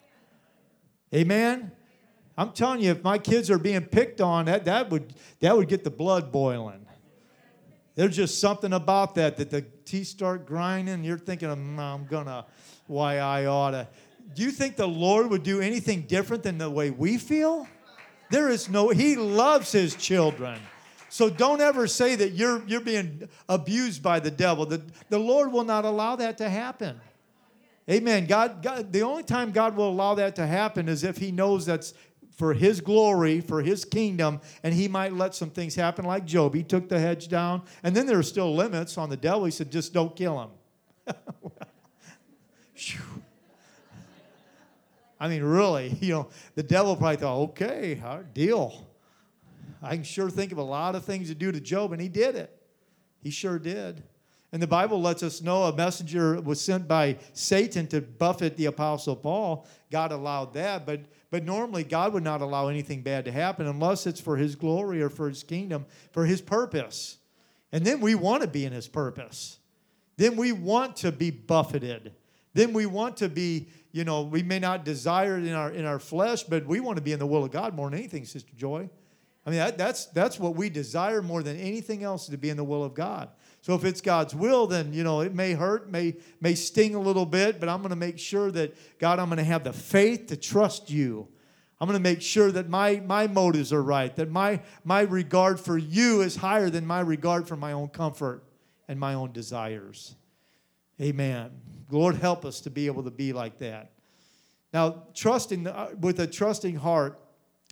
[1.14, 1.72] Amen?
[2.36, 5.68] I'm telling you, if my kids are being picked on, that, that, would, that would
[5.68, 6.86] get the blood boiling.
[7.94, 11.02] There's just something about that that the teeth start grinding.
[11.02, 12.44] You're thinking, mm, I'm gonna,
[12.86, 13.88] why I oughta.
[14.34, 17.66] Do you think the Lord would do anything different than the way we feel?
[18.30, 20.60] There is no, He loves His children.
[21.08, 24.66] So don't ever say that you're, you're being abused by the devil.
[24.66, 27.00] The, the Lord will not allow that to happen.
[27.88, 28.26] Amen.
[28.26, 31.64] God, God, the only time God will allow that to happen is if He knows
[31.64, 31.94] that's
[32.36, 36.54] for his glory, for his kingdom, and he might let some things happen like Job.
[36.54, 39.46] He took the hedge down, and then there are still limits on the devil.
[39.46, 41.14] He said, just don't kill him.
[45.18, 48.00] I mean, really, you know, the devil probably thought, okay,
[48.34, 48.86] deal.
[49.82, 52.08] I can sure think of a lot of things to do to Job, and he
[52.08, 52.52] did it.
[53.22, 54.02] He sure did.
[54.52, 58.66] And the Bible lets us know a messenger was sent by Satan to buffet the
[58.66, 59.66] Apostle Paul.
[59.90, 61.00] God allowed that, but,
[61.30, 65.02] but normally God would not allow anything bad to happen unless it's for his glory
[65.02, 67.18] or for his kingdom, for his purpose.
[67.72, 69.58] And then we want to be in his purpose.
[70.16, 72.12] Then we want to be buffeted.
[72.54, 75.84] Then we want to be, you know, we may not desire it in our in
[75.84, 78.24] our flesh, but we want to be in the will of God more than anything,
[78.24, 78.88] Sister Joy.
[79.44, 82.56] I mean, that, that's that's what we desire more than anything else to be in
[82.56, 83.28] the will of God.
[83.66, 87.00] So if it's God's will, then you know it may hurt, may may sting a
[87.00, 89.72] little bit, but I'm going to make sure that God, I'm going to have the
[89.72, 91.26] faith to trust you.
[91.80, 95.58] I'm going to make sure that my, my motives are right, that my, my regard
[95.58, 98.44] for you is higher than my regard for my own comfort
[98.86, 100.14] and my own desires.
[101.00, 101.50] Amen.
[101.90, 103.90] Lord, help us to be able to be like that.
[104.72, 107.20] Now, trusting uh, with a trusting heart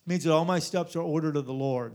[0.06, 1.94] means that all my steps are ordered of the Lord.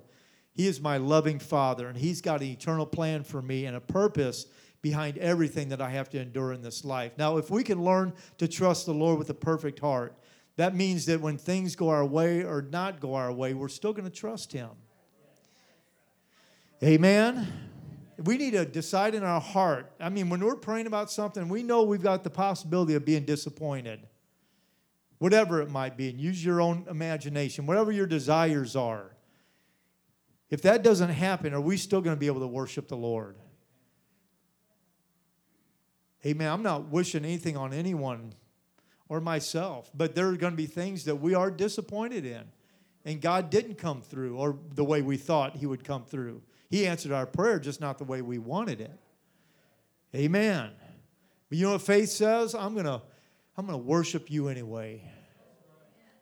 [0.59, 3.79] He is my loving Father, and He's got an eternal plan for me and a
[3.79, 4.45] purpose
[4.81, 7.13] behind everything that I have to endure in this life.
[7.17, 10.17] Now, if we can learn to trust the Lord with a perfect heart,
[10.57, 13.93] that means that when things go our way or not go our way, we're still
[13.93, 14.71] going to trust Him.
[16.83, 17.47] Amen.
[18.25, 19.89] We need to decide in our heart.
[19.97, 23.23] I mean, when we're praying about something, we know we've got the possibility of being
[23.23, 24.05] disappointed,
[25.19, 29.11] whatever it might be, and use your own imagination, whatever your desires are.
[30.49, 33.35] If that doesn't happen, are we still going to be able to worship the Lord?
[36.25, 36.51] Amen.
[36.51, 38.33] I'm not wishing anything on anyone
[39.07, 42.43] or myself, but there are going to be things that we are disappointed in.
[43.05, 46.41] And God didn't come through or the way we thought He would come through.
[46.69, 48.99] He answered our prayer, just not the way we wanted it.
[50.13, 50.71] Amen.
[51.47, 52.53] But you know what faith says?
[52.53, 53.01] I'm to
[53.57, 55.03] I'm to worship you anyway.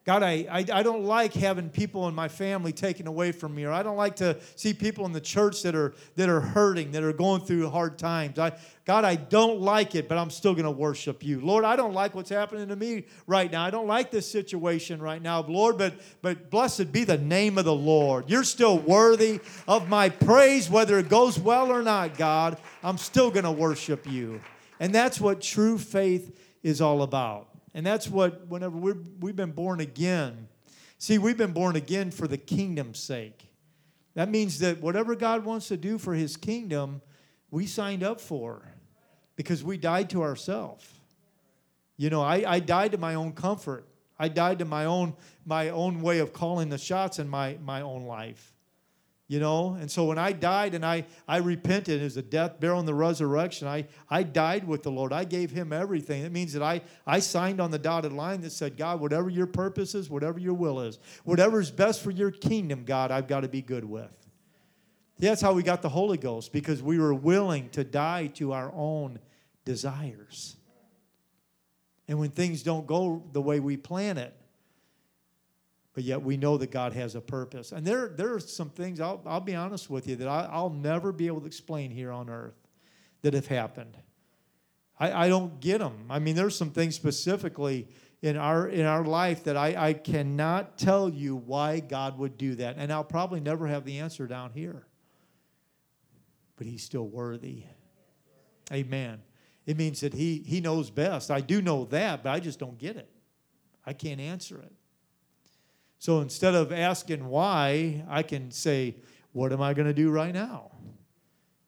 [0.08, 3.66] God, I, I, I, don't like having people in my family taken away from me,
[3.66, 6.94] or I don't like to see people in the church that are, that are hurting,
[6.94, 8.40] that are going through hard times.
[8.40, 11.42] I, God, I don't like it, but I'm still going to worship you.
[11.42, 13.66] Lord, I don't like what's happening to me right now.
[13.66, 17.66] I don't like this situation right now, Lord, but, but blessed be the name of
[17.66, 18.30] the Lord.
[18.30, 22.58] You're still worthy of my praise, whether it goes well or not, God.
[22.82, 24.40] I'm still going to worship you.
[24.80, 26.34] And that's what true faith
[26.64, 27.57] is all about.
[27.78, 30.48] And that's what, whenever we we've been born again,
[30.98, 33.52] see, we've been born again for the kingdom's sake.
[34.16, 37.04] That means that whatever God wants to do for his kingdom,
[37.52, 38.64] we signed up for
[39.36, 40.92] because we died to ourselves.
[41.98, 43.88] You know, I, I died to my own comfort.
[44.18, 45.14] I died to my own
[45.46, 48.56] my own way of calling the shots in my, my own life
[49.28, 49.78] you know?
[49.80, 52.94] And so when i died and i i repented as a death burial and the
[52.94, 55.14] resurrection i i died with the lord.
[55.14, 56.24] I gave him everything.
[56.24, 59.48] It means that i i signed on the dotted line that said god whatever your
[59.48, 63.42] purpose is whatever your will is whatever is best for your kingdom god i've got
[63.42, 64.16] to be good with.
[65.20, 68.72] That's how we got the holy ghost because we were willing to die to our
[68.76, 69.20] own
[69.66, 70.56] desires.
[72.08, 74.37] And when things don't go the way we plan it
[75.98, 77.72] but yet we know that God has a purpose.
[77.72, 80.70] And there, there are some things, I'll, I'll be honest with you, that I, I'll
[80.70, 82.54] never be able to explain here on earth
[83.24, 83.98] that have happened.
[85.00, 86.06] I, I don't get them.
[86.08, 87.88] I mean, there's some things specifically
[88.22, 92.54] in our, in our life that I, I cannot tell you why God would do
[92.54, 92.76] that.
[92.78, 94.86] And I'll probably never have the answer down here.
[96.58, 97.64] But He's still worthy.
[98.72, 99.24] Amen.
[99.66, 101.32] It means that he, he knows best.
[101.32, 103.10] I do know that, but I just don't get it.
[103.84, 104.77] I can't answer it.
[106.00, 108.96] So instead of asking why, I can say,
[109.32, 110.72] what am I going to do right now?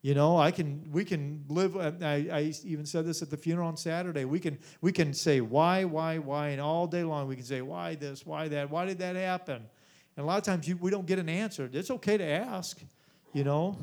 [0.01, 3.67] You know, I can we can live I, I even said this at the funeral
[3.67, 4.23] on Saturday.
[4.23, 7.61] We can we can say why, why, why, and all day long we can say
[7.61, 9.61] why this, why that, why did that happen?
[10.15, 11.69] And a lot of times you, we don't get an answer.
[11.71, 12.79] It's okay to ask,
[13.33, 13.77] you know.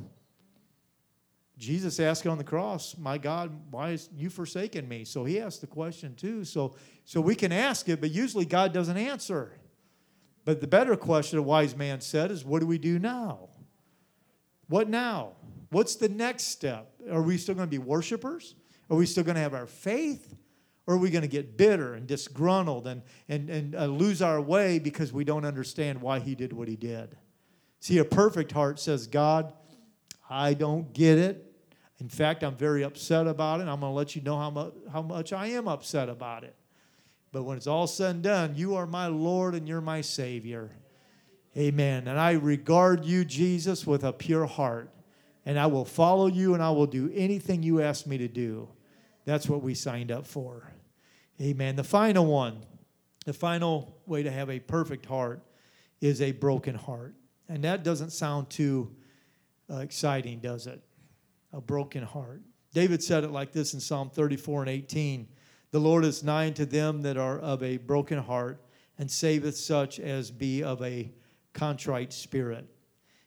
[1.59, 5.61] Jesus asked on the cross, "My God, why is you forsaken me?" So he asked
[5.61, 6.45] the question too.
[6.45, 9.53] So so we can ask it, but usually God doesn't answer.
[10.47, 13.49] But the better question a wise man said is, what do we do now?
[14.69, 15.33] What now?
[15.71, 16.89] What's the next step?
[17.11, 18.55] Are we still going to be worshipers?
[18.89, 20.37] Are we still going to have our faith?
[20.87, 24.41] Or are we going to get bitter and disgruntled and, and, and uh, lose our
[24.41, 27.17] way because we don't understand why he did what he did?
[27.81, 29.53] See, a perfect heart says, God,
[30.31, 31.43] I don't get it.
[31.99, 33.65] In fact, I'm very upset about it.
[33.65, 36.55] I'm going to let you know how much, how much I am upset about it.
[37.37, 40.71] But when it's all said and done, you are my Lord and you're my Savior.
[41.55, 42.09] Amen.
[42.09, 44.89] And I regard you, Jesus, with a pure heart.
[45.45, 48.71] And I will follow you and I will do anything you ask me to do.
[49.27, 50.73] That's what we signed up for.
[51.39, 51.77] Amen.
[51.77, 52.63] The final one,
[53.27, 55.43] the final way to have a perfect heart
[56.01, 57.17] is a broken heart.
[57.51, 58.97] And that doesn't sound too
[59.71, 60.81] uh, exciting, does it?
[61.53, 62.41] A broken heart.
[62.73, 65.29] David said it like this in Psalm 34 and 18
[65.71, 68.63] the Lord is nigh to them that are of a broken heart,
[68.99, 71.13] and saveth such as be of a
[71.53, 72.67] contrite spirit.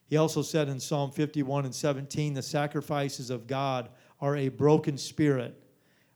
[0.06, 3.88] He also said in Psalm 51 and 17, the sacrifices of God
[4.20, 5.62] are a broken spirit,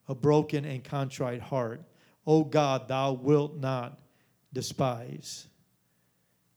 [0.09, 1.83] a broken and contrite heart.
[2.27, 4.01] O God, thou wilt not
[4.53, 5.47] despise.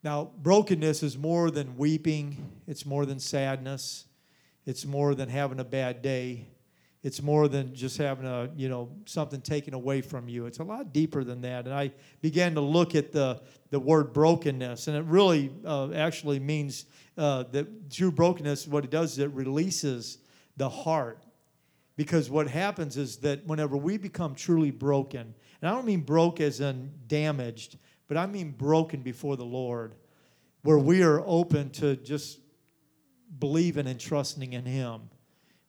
[0.04, 4.06] Now, brokenness is more than weeping, it's more than sadness,
[4.66, 6.48] it's more than having a bad day.
[7.04, 10.46] It's more than just having a, you know, something taken away from you.
[10.46, 11.66] It's a lot deeper than that.
[11.66, 11.92] And I
[12.22, 16.86] began to look at the, the word brokenness, and it really uh, actually means
[17.18, 20.18] uh, that through brokenness, what it does is it releases
[20.58, 21.24] the heart.
[21.96, 26.40] Because what happens is that whenever we become truly broken, and I don't mean broke
[26.40, 27.78] as in damaged,
[28.08, 29.96] but I mean broken before the Lord,
[30.62, 32.40] where we are open to just
[33.40, 35.10] believing and trusting in Him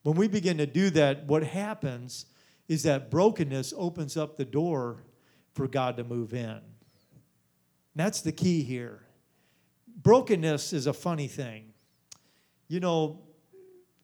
[0.03, 2.27] when we begin to do that, what happens
[2.69, 5.05] is that brokenness opens up the door
[5.55, 6.49] for God to move in.
[6.49, 6.63] And
[7.95, 9.01] that's the key here.
[10.03, 11.73] Brokenness is a funny thing.
[12.69, 13.23] You know,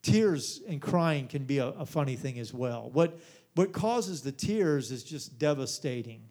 [0.01, 2.89] tears and crying can be a, a funny thing as well.
[2.91, 3.19] What,
[3.53, 6.23] what causes the tears is just devastating,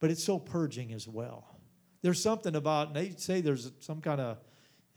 [0.00, 1.56] but it's so purging as well.
[2.02, 4.38] There's something about, and they say there's some kind of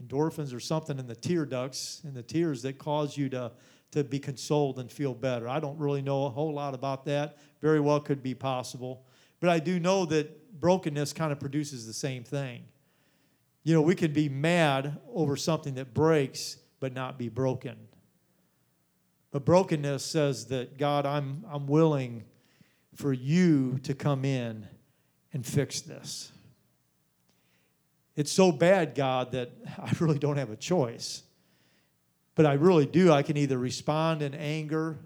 [0.01, 3.51] endorphins or something in the tear ducts in the tears that cause you to,
[3.91, 5.47] to be consoled and feel better.
[5.47, 7.37] I don't really know a whole lot about that.
[7.61, 9.05] Very well could be possible.
[9.39, 12.63] But I do know that brokenness kind of produces the same thing.
[13.63, 17.77] You know, we can be mad over something that breaks but not be broken.
[19.31, 22.23] But brokenness says that, God, I'm, I'm willing
[22.93, 24.67] for you to come in
[25.31, 26.31] and fix this.
[28.15, 31.23] It's so bad, God, that I really don't have a choice.
[32.35, 33.11] But I really do.
[33.11, 34.97] I can either respond in anger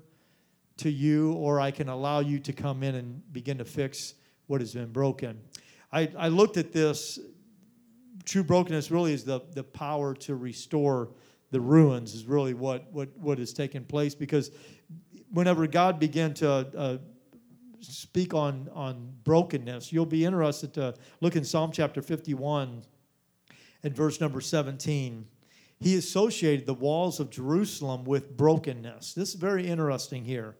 [0.77, 4.13] to you or I can allow you to come in and begin to fix
[4.45, 5.39] what has been broken.
[5.91, 7.19] I, I looked at this.
[8.23, 11.09] True brokenness really is the, the power to restore
[11.51, 14.13] the ruins, is really what, what, what has taken place.
[14.13, 14.51] Because
[15.31, 16.97] whenever God began to uh,
[17.79, 22.83] speak on, on brokenness, you'll be interested to look in Psalm chapter 51
[23.87, 25.25] in verse number 17.
[25.79, 29.13] He associated the walls of Jerusalem with brokenness.
[29.13, 30.57] This is very interesting here.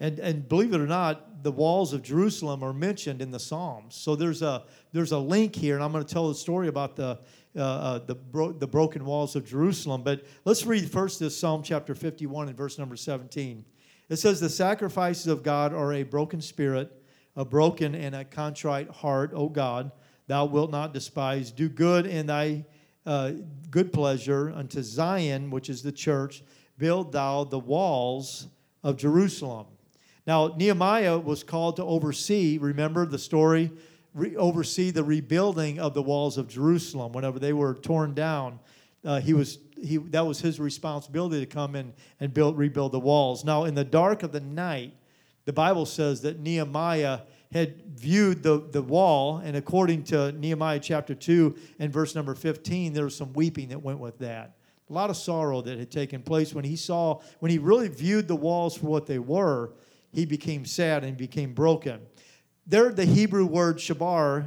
[0.00, 3.94] And, and believe it or not, the walls of Jerusalem are mentioned in the Psalms.
[3.94, 6.96] So there's a, there's a link here, and I'm going to tell the story about
[6.96, 7.20] the,
[7.54, 10.02] uh, uh, the, bro- the broken walls of Jerusalem.
[10.02, 13.64] But let's read first this Psalm chapter 51 and verse number 17.
[14.08, 16.90] It says, The sacrifices of God are a broken spirit,
[17.36, 19.92] a broken and a contrite heart, O God
[20.26, 21.50] thou wilt not despise.
[21.50, 22.64] Do good in thy
[23.06, 23.32] uh,
[23.70, 26.42] good pleasure unto Zion, which is the church.
[26.78, 28.48] Build thou the walls
[28.82, 29.66] of Jerusalem.
[30.26, 33.70] Now, Nehemiah was called to oversee, remember the story,
[34.14, 38.60] Re- oversee the rebuilding of the walls of Jerusalem whenever they were torn down.
[39.04, 43.00] Uh, he was he that was his responsibility to come in and build rebuild the
[43.00, 43.44] walls.
[43.44, 44.94] Now, in the dark of the night,
[45.46, 47.20] the Bible says that Nehemiah
[47.52, 52.92] had viewed the, the wall, and according to Nehemiah chapter 2 and verse number 15,
[52.92, 54.56] there was some weeping that went with that.
[54.90, 58.28] A lot of sorrow that had taken place when he saw, when he really viewed
[58.28, 59.72] the walls for what they were,
[60.12, 62.00] he became sad and became broken.
[62.66, 64.46] There, the Hebrew word shabar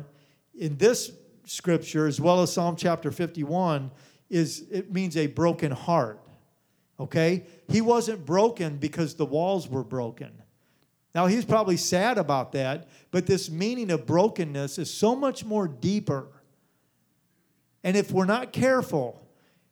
[0.58, 1.12] in this
[1.46, 3.92] scripture, as well as Psalm chapter 51,
[4.30, 6.20] is it means a broken heart.
[7.00, 7.46] Okay?
[7.70, 10.32] He wasn't broken because the walls were broken.
[11.18, 15.68] Now, he's probably sad about that, but this meaning of brokenness is so much more
[15.68, 16.28] deeper.
[17.84, 19.28] And if we're not careful,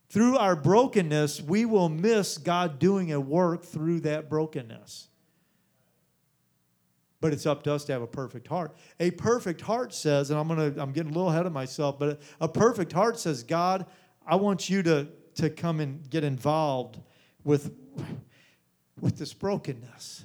[0.10, 5.08] through our brokenness, we will miss God doing a work through that brokenness.
[7.22, 8.76] But it's up to us to have a perfect heart.
[9.00, 12.24] A perfect heart says, and I'm gonna I'm getting a little ahead of myself, but
[12.42, 13.86] a perfect heart says, God,
[14.26, 16.98] I want you to, to come and get involved
[17.44, 17.72] with,
[19.00, 20.24] with this brokenness.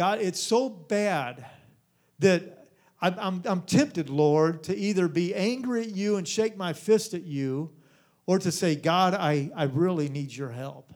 [0.00, 1.44] God, it's so bad
[2.20, 2.68] that
[3.02, 7.12] I'm, I'm, I'm, tempted, Lord, to either be angry at you and shake my fist
[7.12, 7.70] at you
[8.24, 10.94] or to say, God, I, I really need your help.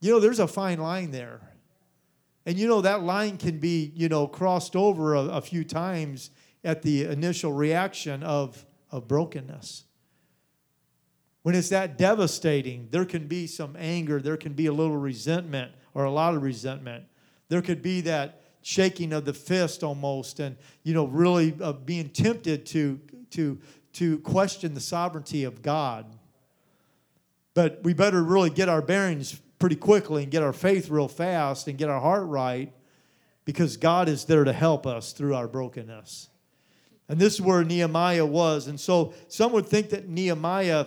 [0.00, 1.42] You know, there's a fine line there.
[2.46, 6.30] And you know, that line can be, you know, crossed over a, a few times
[6.64, 9.84] at the initial reaction of, of brokenness.
[11.42, 15.72] When it's that devastating, there can be some anger, there can be a little resentment
[15.92, 17.04] or a lot of resentment.
[17.52, 22.08] There could be that shaking of the fist almost, and you know, really uh, being
[22.08, 22.98] tempted to
[23.32, 23.58] to
[23.92, 26.06] to question the sovereignty of God.
[27.52, 31.68] But we better really get our bearings pretty quickly and get our faith real fast
[31.68, 32.72] and get our heart right
[33.44, 36.30] because God is there to help us through our brokenness.
[37.06, 38.66] And this is where Nehemiah was.
[38.66, 40.86] And so some would think that Nehemiah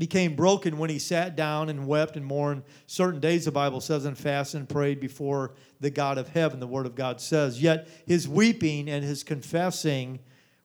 [0.00, 4.06] became broken when he sat down and wept and mourned certain days, the Bible says,
[4.06, 7.62] and fasted and prayed before the God of heaven, the Word of God says.
[7.62, 10.18] Yet his weeping and his confessing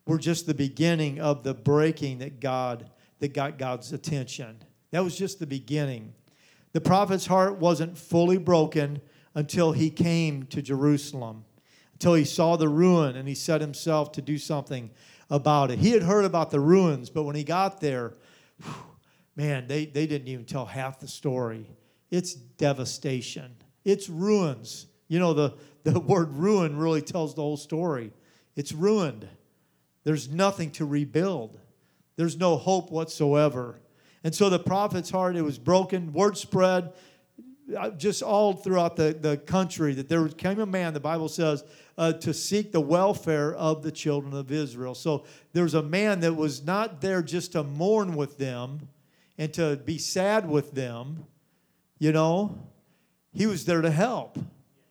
[0.07, 4.57] were just the beginning of the breaking that God that got God's attention.
[4.91, 6.13] That was just the beginning.
[6.71, 9.01] The prophet's heart wasn't fully broken
[9.33, 11.43] until he came to Jerusalem,
[11.93, 14.91] until he saw the ruin and he set himself to do something
[15.29, 15.79] about it.
[15.79, 18.13] He had heard about the ruins, but when he got there,
[18.63, 18.73] whew,
[19.35, 21.69] man, they, they didn't even tell half the story.
[22.11, 24.87] It's devastation, it's ruins.
[25.07, 28.11] You know, the, the word ruin really tells the whole story.
[28.55, 29.27] It's ruined.
[30.03, 31.59] There's nothing to rebuild.
[32.15, 33.81] There's no hope whatsoever.
[34.23, 36.13] And so the prophet's heart, it was broken.
[36.13, 36.93] Word spread
[37.75, 41.63] uh, just all throughout the, the country that there came a man, the Bible says,
[41.97, 44.93] uh, to seek the welfare of the children of Israel.
[44.95, 48.87] So there's a man that was not there just to mourn with them
[49.37, 51.25] and to be sad with them,
[51.99, 52.57] you know,
[53.33, 54.37] he was there to help.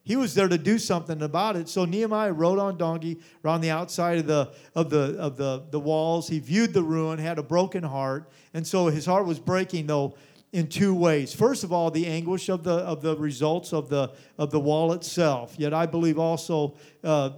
[0.03, 1.67] He was there to do something about it.
[1.69, 5.81] So Nehemiah rode on donkey around the outside of the of the of the, the
[5.81, 6.29] walls.
[6.29, 10.15] He viewed the ruin, had a broken heart, and so his heart was breaking though
[10.53, 11.35] in two ways.
[11.35, 14.93] First of all, the anguish of the of the results of the of the wall
[14.93, 15.55] itself.
[15.57, 17.31] Yet I believe also uh,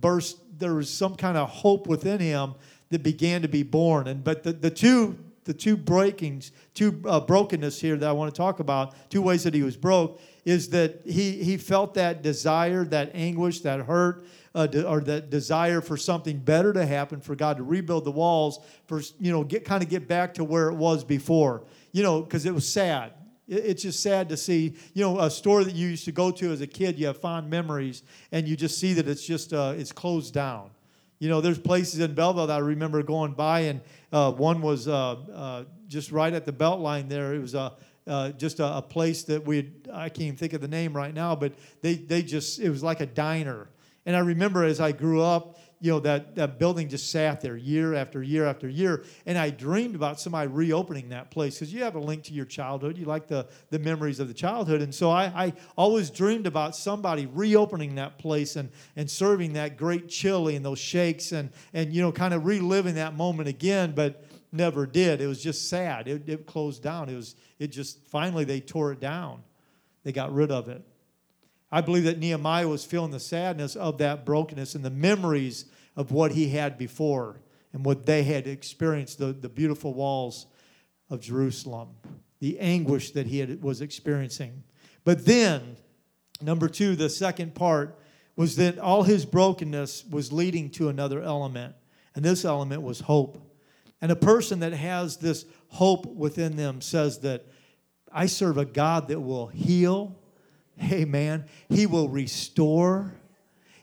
[0.00, 2.54] burst there was some kind of hope within him
[2.90, 4.06] that began to be born.
[4.06, 8.32] And but the, the two the two breakings, two uh, brokenness here that I want
[8.32, 12.22] to talk about, two ways that he was broke, is that he, he felt that
[12.22, 14.24] desire, that anguish, that hurt,
[14.54, 18.12] uh, de- or that desire for something better to happen, for God to rebuild the
[18.12, 22.02] walls, for, you know, get kind of get back to where it was before, you
[22.02, 23.12] know, because it was sad.
[23.48, 26.30] It, it's just sad to see, you know, a store that you used to go
[26.30, 29.52] to as a kid, you have fond memories, and you just see that it's just,
[29.52, 30.70] uh, it's closed down.
[31.22, 33.80] You know, there's places in Belleville that I remember going by, and
[34.12, 37.32] uh, one was uh, uh, just right at the belt line there.
[37.32, 37.74] It was a
[38.08, 41.14] uh, just a, a, place that we I can't even think of the name right
[41.14, 43.68] now, but they they just it was like a diner.
[44.04, 47.56] And I remember as I grew up, you know that that building just sat there
[47.56, 51.82] year after year after year, and I dreamed about somebody reopening that place because you
[51.82, 52.96] have a link to your childhood.
[52.96, 56.76] You like the the memories of the childhood, and so I, I always dreamed about
[56.76, 61.92] somebody reopening that place and and serving that great chili and those shakes and and
[61.92, 65.20] you know kind of reliving that moment again, but never did.
[65.20, 66.06] It was just sad.
[66.06, 67.08] It, it closed down.
[67.08, 69.42] It was it just finally they tore it down.
[70.04, 70.84] They got rid of it.
[71.72, 75.64] I believe that Nehemiah was feeling the sadness of that brokenness and the memories
[75.96, 77.40] of what he had before
[77.72, 80.46] and what they had experienced the, the beautiful walls
[81.10, 81.90] of Jerusalem,
[82.40, 84.62] the anguish that he had, was experiencing.
[85.04, 85.76] But then,
[86.40, 87.98] number two, the second part
[88.36, 91.74] was that all his brokenness was leading to another element,
[92.14, 93.38] and this element was hope.
[94.00, 97.46] And a person that has this hope within them says that
[98.12, 100.16] I serve a God that will heal.
[100.82, 101.44] Amen.
[101.68, 103.14] He will restore.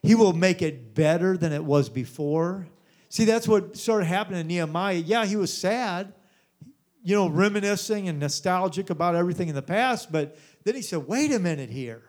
[0.01, 2.67] He will make it better than it was before.
[3.09, 4.95] See, that's what started happening to Nehemiah.
[4.95, 6.13] Yeah, he was sad,
[7.03, 11.31] you know, reminiscing and nostalgic about everything in the past, but then he said, wait
[11.31, 12.03] a minute here.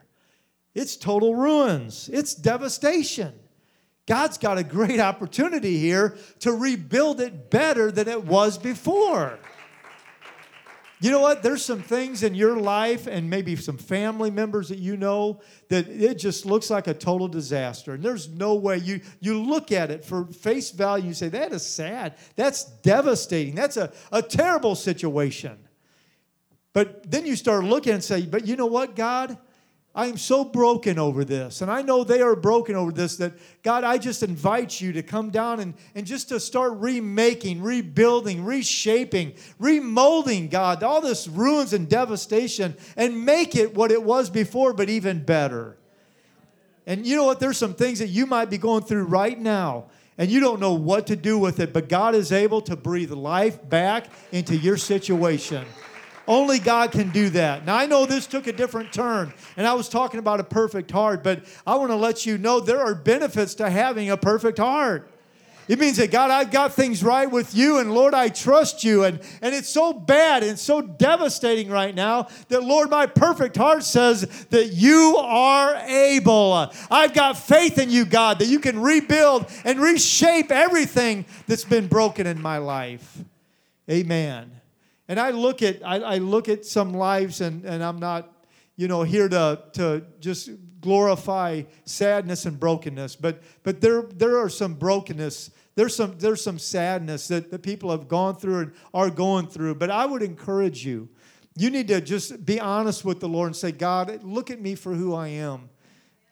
[0.74, 3.32] It's total ruins, it's devastation.
[4.06, 9.38] God's got a great opportunity here to rebuild it better than it was before.
[11.02, 11.42] You know what?
[11.42, 15.88] There's some things in your life and maybe some family members that you know that
[15.88, 17.94] it just looks like a total disaster.
[17.94, 21.52] And there's no way you you look at it for face value and say, that
[21.52, 22.16] is sad.
[22.36, 23.54] That's devastating.
[23.54, 25.58] That's a, a terrible situation.
[26.74, 29.38] But then you start looking and say, but you know what, God?
[29.92, 31.62] I am so broken over this.
[31.62, 33.32] And I know they are broken over this that,
[33.64, 38.44] God, I just invite you to come down and, and just to start remaking, rebuilding,
[38.44, 44.72] reshaping, remolding, God, all this ruins and devastation and make it what it was before,
[44.72, 45.76] but even better.
[46.86, 47.40] And you know what?
[47.40, 49.86] There's some things that you might be going through right now
[50.16, 53.10] and you don't know what to do with it, but God is able to breathe
[53.10, 55.64] life back into your situation.
[56.28, 57.64] Only God can do that.
[57.64, 60.90] Now, I know this took a different turn, and I was talking about a perfect
[60.90, 64.58] heart, but I want to let you know there are benefits to having a perfect
[64.58, 65.10] heart.
[65.70, 69.04] It means that God, I've got things right with you, and Lord, I trust you.
[69.04, 73.84] And, and it's so bad and so devastating right now that, Lord, my perfect heart
[73.84, 76.72] says that you are able.
[76.90, 81.86] I've got faith in you, God, that you can rebuild and reshape everything that's been
[81.86, 83.18] broken in my life.
[83.88, 84.59] Amen.
[85.10, 88.32] And I look at I, I look at some lives, and, and I'm not,
[88.76, 90.50] you know, here to to just
[90.80, 95.50] glorify sadness and brokenness, but but there there are some brokenness.
[95.74, 99.74] There's some there's some sadness that, that people have gone through and are going through.
[99.74, 101.08] But I would encourage you,
[101.56, 104.76] you need to just be honest with the Lord and say, God, look at me
[104.76, 105.69] for who I am.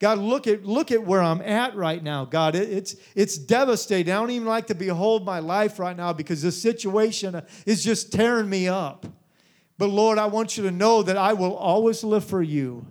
[0.01, 2.25] God, look at look at where I'm at right now.
[2.25, 4.13] God, it, it's it's devastating.
[4.13, 8.13] I don't even like to behold my life right now because this situation is just
[8.13, 9.07] tearing me up.
[9.77, 12.87] But Lord, I want you to know that I will always live for you.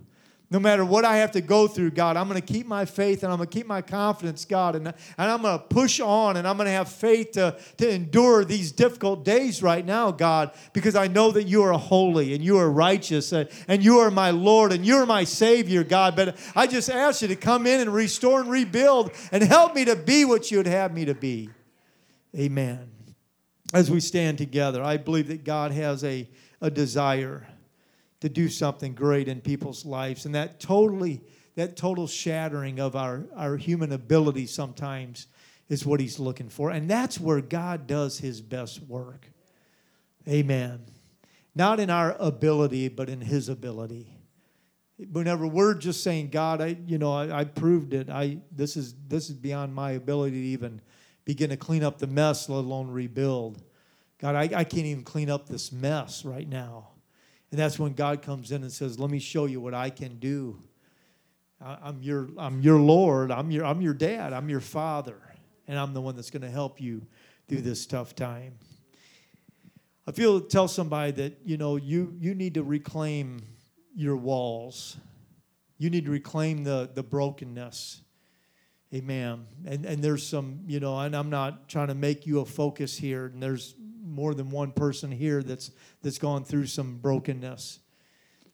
[0.49, 3.23] No matter what I have to go through, God, I'm going to keep my faith
[3.23, 6.37] and I'm going to keep my confidence, God, and, and I'm going to push on
[6.37, 10.51] and I'm going to have faith to, to endure these difficult days right now, God,
[10.71, 14.09] because I know that you are holy and you are righteous and, and you are
[14.09, 16.15] my Lord and you're my Savior, God.
[16.15, 19.83] But I just ask you to come in and restore and rebuild and help me
[19.83, 21.49] to be what you would have me to be.
[22.33, 22.89] Amen.
[23.73, 26.29] As we stand together, I believe that God has a,
[26.61, 27.45] a desire
[28.27, 30.25] to do something great in people's lives.
[30.25, 31.21] And that totally,
[31.55, 35.27] that total shattering of our, our human ability sometimes
[35.69, 36.69] is what he's looking for.
[36.71, 39.27] And that's where God does his best work.
[40.27, 40.85] Amen.
[41.55, 44.13] Not in our ability, but in his ability.
[45.11, 48.09] Whenever we're just saying, God, I, you know, I, I proved it.
[48.09, 50.81] I this is this is beyond my ability to even
[51.23, 53.61] begin to clean up the mess, let alone rebuild.
[54.17, 56.89] God, I, I can't even clean up this mess right now.
[57.51, 60.19] And that's when God comes in and says, Let me show you what I can
[60.19, 60.59] do.
[61.59, 63.31] I'm your, I'm your Lord.
[63.31, 64.31] I'm your, I'm your dad.
[64.31, 65.17] I'm your father.
[65.67, 67.01] And I'm the one that's going to help you
[67.47, 68.53] through this tough time.
[70.05, 73.41] I feel tell somebody that, you know, you, you need to reclaim
[73.95, 74.97] your walls.
[75.77, 78.01] You need to reclaim the, the brokenness.
[78.93, 79.45] Amen.
[79.65, 82.97] And, and there's some, you know, and I'm not trying to make you a focus
[82.97, 83.25] here.
[83.25, 83.75] And there's
[84.07, 87.79] more than one person here that's that's gone through some brokenness.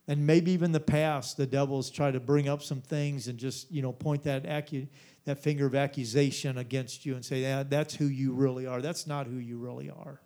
[0.08, 3.72] And maybe even the past the devil's tried to bring up some things and just
[3.72, 4.88] you know point that acu-
[5.26, 8.82] that finger of accusation against you and say yeah, that's who you really are.
[8.82, 10.20] That's not who you really are.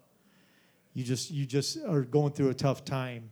[0.93, 3.29] You just you just are going through a tough time.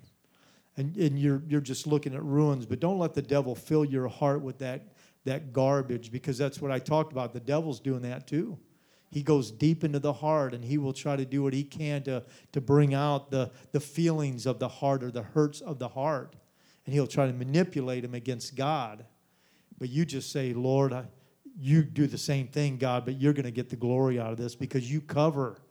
[0.78, 4.10] And, and you're you're just looking at ruins but don't let the devil fill your
[4.10, 4.82] heart with that
[5.24, 7.34] that garbage because that's what i talked about.
[7.34, 8.58] The devil's doing that too
[9.16, 12.04] he goes deep into the heart and he will try to do what he can
[12.04, 15.88] to, to bring out the, the feelings of the heart or the hurts of the
[15.88, 16.36] heart.
[16.86, 19.06] And he'll try to manipulate him against God.
[19.80, 21.06] But you just say, Lord, I,
[21.58, 24.38] you do the same thing, God, but you're going to get the glory out of
[24.38, 25.62] this because you cover.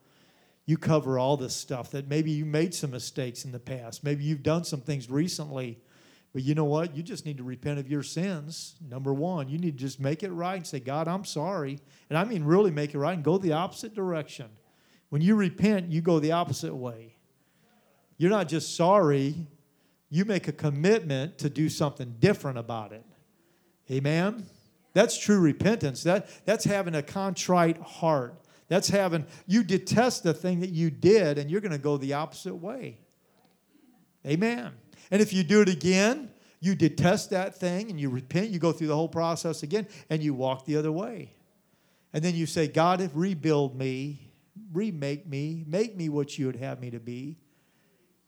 [0.64, 4.02] You cover all this stuff that maybe you made some mistakes in the past.
[4.02, 5.80] Maybe you've done some things recently
[6.34, 6.96] but you know what?
[6.96, 8.74] You just need to repent of your sins.
[8.90, 11.78] Number one, you need to just make it right and say, God, I'm sorry.
[12.10, 14.48] And I mean, really make it right and go the opposite direction.
[15.10, 17.14] When you repent, you go the opposite way.
[18.18, 19.46] You're not just sorry,
[20.10, 23.04] you make a commitment to do something different about it.
[23.88, 24.44] Amen?
[24.92, 26.02] That's true repentance.
[26.02, 28.40] That, that's having a contrite heart.
[28.66, 32.14] That's having, you detest the thing that you did and you're going to go the
[32.14, 32.98] opposite way.
[34.26, 34.72] Amen.
[35.10, 36.30] And if you do it again,
[36.60, 40.22] you detest that thing and you repent, you go through the whole process again, and
[40.22, 41.34] you walk the other way.
[42.12, 44.30] And then you say, God, rebuild me,
[44.72, 47.38] remake me, make me what you would have me to be.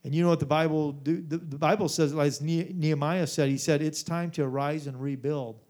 [0.04, 1.20] And you know what the Bible do?
[1.20, 5.60] The, the Bible says, as Nehemiah said, he said, it's time to arise and rebuild.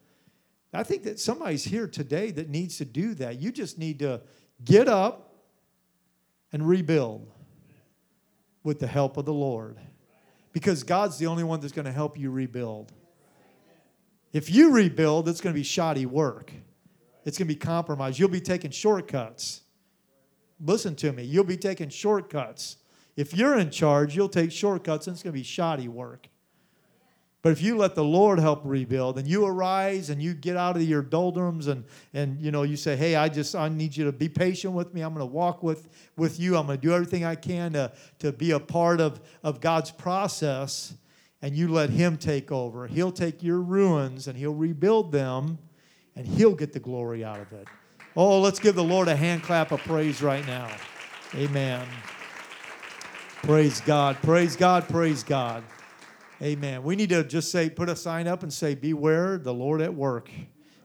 [0.72, 3.40] I think that somebody's here today that needs to do that.
[3.40, 4.20] You just need to
[4.64, 5.34] get up
[6.52, 7.30] and rebuild
[8.62, 9.78] with the help of the Lord
[10.56, 12.90] because God's the only one that's going to help you rebuild.
[14.32, 16.50] If you rebuild, it's going to be shoddy work.
[17.26, 18.18] It's going to be compromised.
[18.18, 19.60] You'll be taking shortcuts.
[20.58, 21.24] Listen to me.
[21.24, 22.78] You'll be taking shortcuts.
[23.16, 26.26] If you're in charge, you'll take shortcuts and it's going to be shoddy work.
[27.46, 30.74] But if you let the Lord help rebuild and you arise and you get out
[30.74, 34.04] of your doldrums and, and you know you say, hey, I just I need you
[34.06, 35.00] to be patient with me.
[35.02, 36.56] I'm going to walk with, with you.
[36.56, 39.92] I'm going to do everything I can to, to be a part of, of God's
[39.92, 40.94] process
[41.40, 42.88] and you let him take over.
[42.88, 45.58] He'll take your ruins and he'll rebuild them
[46.16, 47.68] and he'll get the glory out of it.
[48.16, 50.68] Oh, let's give the Lord a hand clap of praise right now.
[51.36, 51.86] Amen.
[53.44, 54.16] Praise God.
[54.16, 54.88] Praise God.
[54.88, 55.62] Praise God.
[56.42, 56.82] Amen.
[56.82, 59.94] We need to just say, put a sign up and say, Beware the Lord at
[59.94, 60.30] work.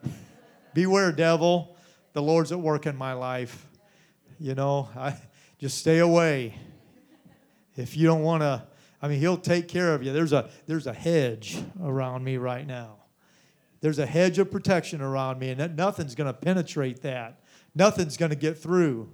[0.73, 1.75] Beware, devil,
[2.13, 3.67] the Lord's at work in my life.
[4.39, 5.17] You know, I
[5.59, 6.55] just stay away.
[7.75, 8.63] If you don't want to,
[9.01, 10.13] I mean, he'll take care of you.
[10.13, 12.97] There's a there's a hedge around me right now.
[13.81, 17.41] There's a hedge of protection around me, and nothing's going to penetrate that.
[17.75, 19.11] Nothing's going to get through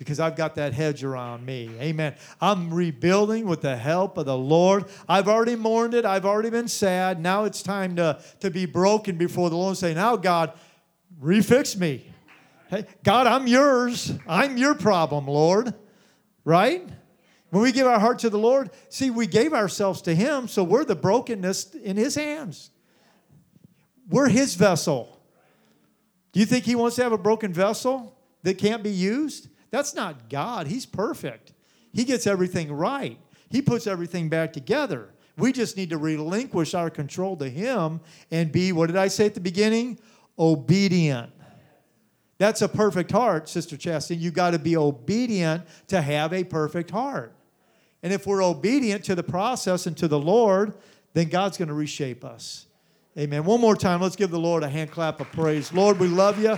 [0.00, 1.70] because I've got that hedge around me.
[1.78, 2.14] Amen.
[2.40, 4.86] I'm rebuilding with the help of the Lord.
[5.06, 7.20] I've already mourned it, I've already been sad.
[7.20, 10.54] Now it's time to, to be broken before the Lord and say, Now, God,
[11.22, 12.06] refix me.
[12.70, 14.14] Hey, God, I'm yours.
[14.26, 15.74] I'm your problem, Lord.
[16.46, 16.88] Right?
[17.50, 20.64] When we give our heart to the Lord, see, we gave ourselves to Him, so
[20.64, 22.70] we're the brokenness in His hands.
[24.08, 25.20] We're His vessel.
[26.32, 29.48] Do you think He wants to have a broken vessel that can't be used?
[29.70, 30.66] That's not God.
[30.66, 31.52] He's perfect.
[31.92, 33.18] He gets everything right.
[33.50, 35.10] He puts everything back together.
[35.36, 38.00] We just need to relinquish our control to Him
[38.30, 39.98] and be, what did I say at the beginning?
[40.38, 41.32] Obedient.
[42.38, 44.20] That's a perfect heart, Sister Chastity.
[44.20, 47.34] You got to be obedient to have a perfect heart.
[48.02, 50.74] And if we're obedient to the process and to the Lord,
[51.12, 52.66] then God's going to reshape us.
[53.18, 53.44] Amen.
[53.44, 55.72] One more time, let's give the Lord a hand clap of praise.
[55.72, 56.56] Lord, we love you.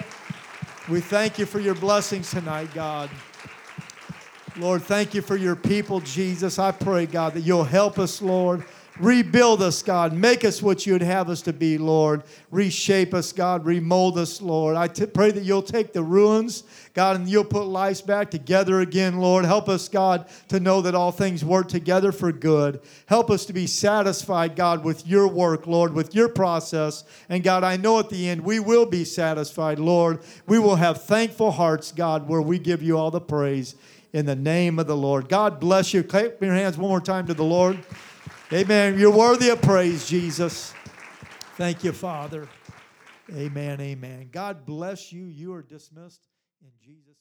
[0.89, 3.09] We thank you for your blessings tonight, God.
[4.57, 6.59] Lord, thank you for your people, Jesus.
[6.59, 8.65] I pray, God, that you'll help us, Lord.
[9.01, 10.13] Rebuild us, God.
[10.13, 12.25] Make us what you'd have us to be, Lord.
[12.51, 13.65] Reshape us, God.
[13.65, 14.77] Remold us, Lord.
[14.77, 18.81] I t- pray that you'll take the ruins, God, and you'll put lives back together
[18.81, 19.47] again, Lord.
[19.47, 22.81] Help us, God, to know that all things work together for good.
[23.07, 27.05] Help us to be satisfied, God, with your work, Lord, with your process.
[27.31, 30.21] And God, I know at the end we will be satisfied, Lord.
[30.47, 33.75] We will have thankful hearts, God, where we give you all the praise
[34.13, 35.31] in the name of the Lord.
[35.31, 36.03] God bless you.
[36.03, 37.79] Clap your hands one more time to the Lord.
[38.53, 38.99] Amen.
[38.99, 40.75] You're worthy of praise, Jesus.
[41.57, 42.51] Thank you, Father.
[43.35, 43.81] Amen.
[43.81, 44.29] Amen.
[44.31, 45.25] God bless you.
[45.25, 46.29] You are dismissed
[46.61, 47.12] in Jesus.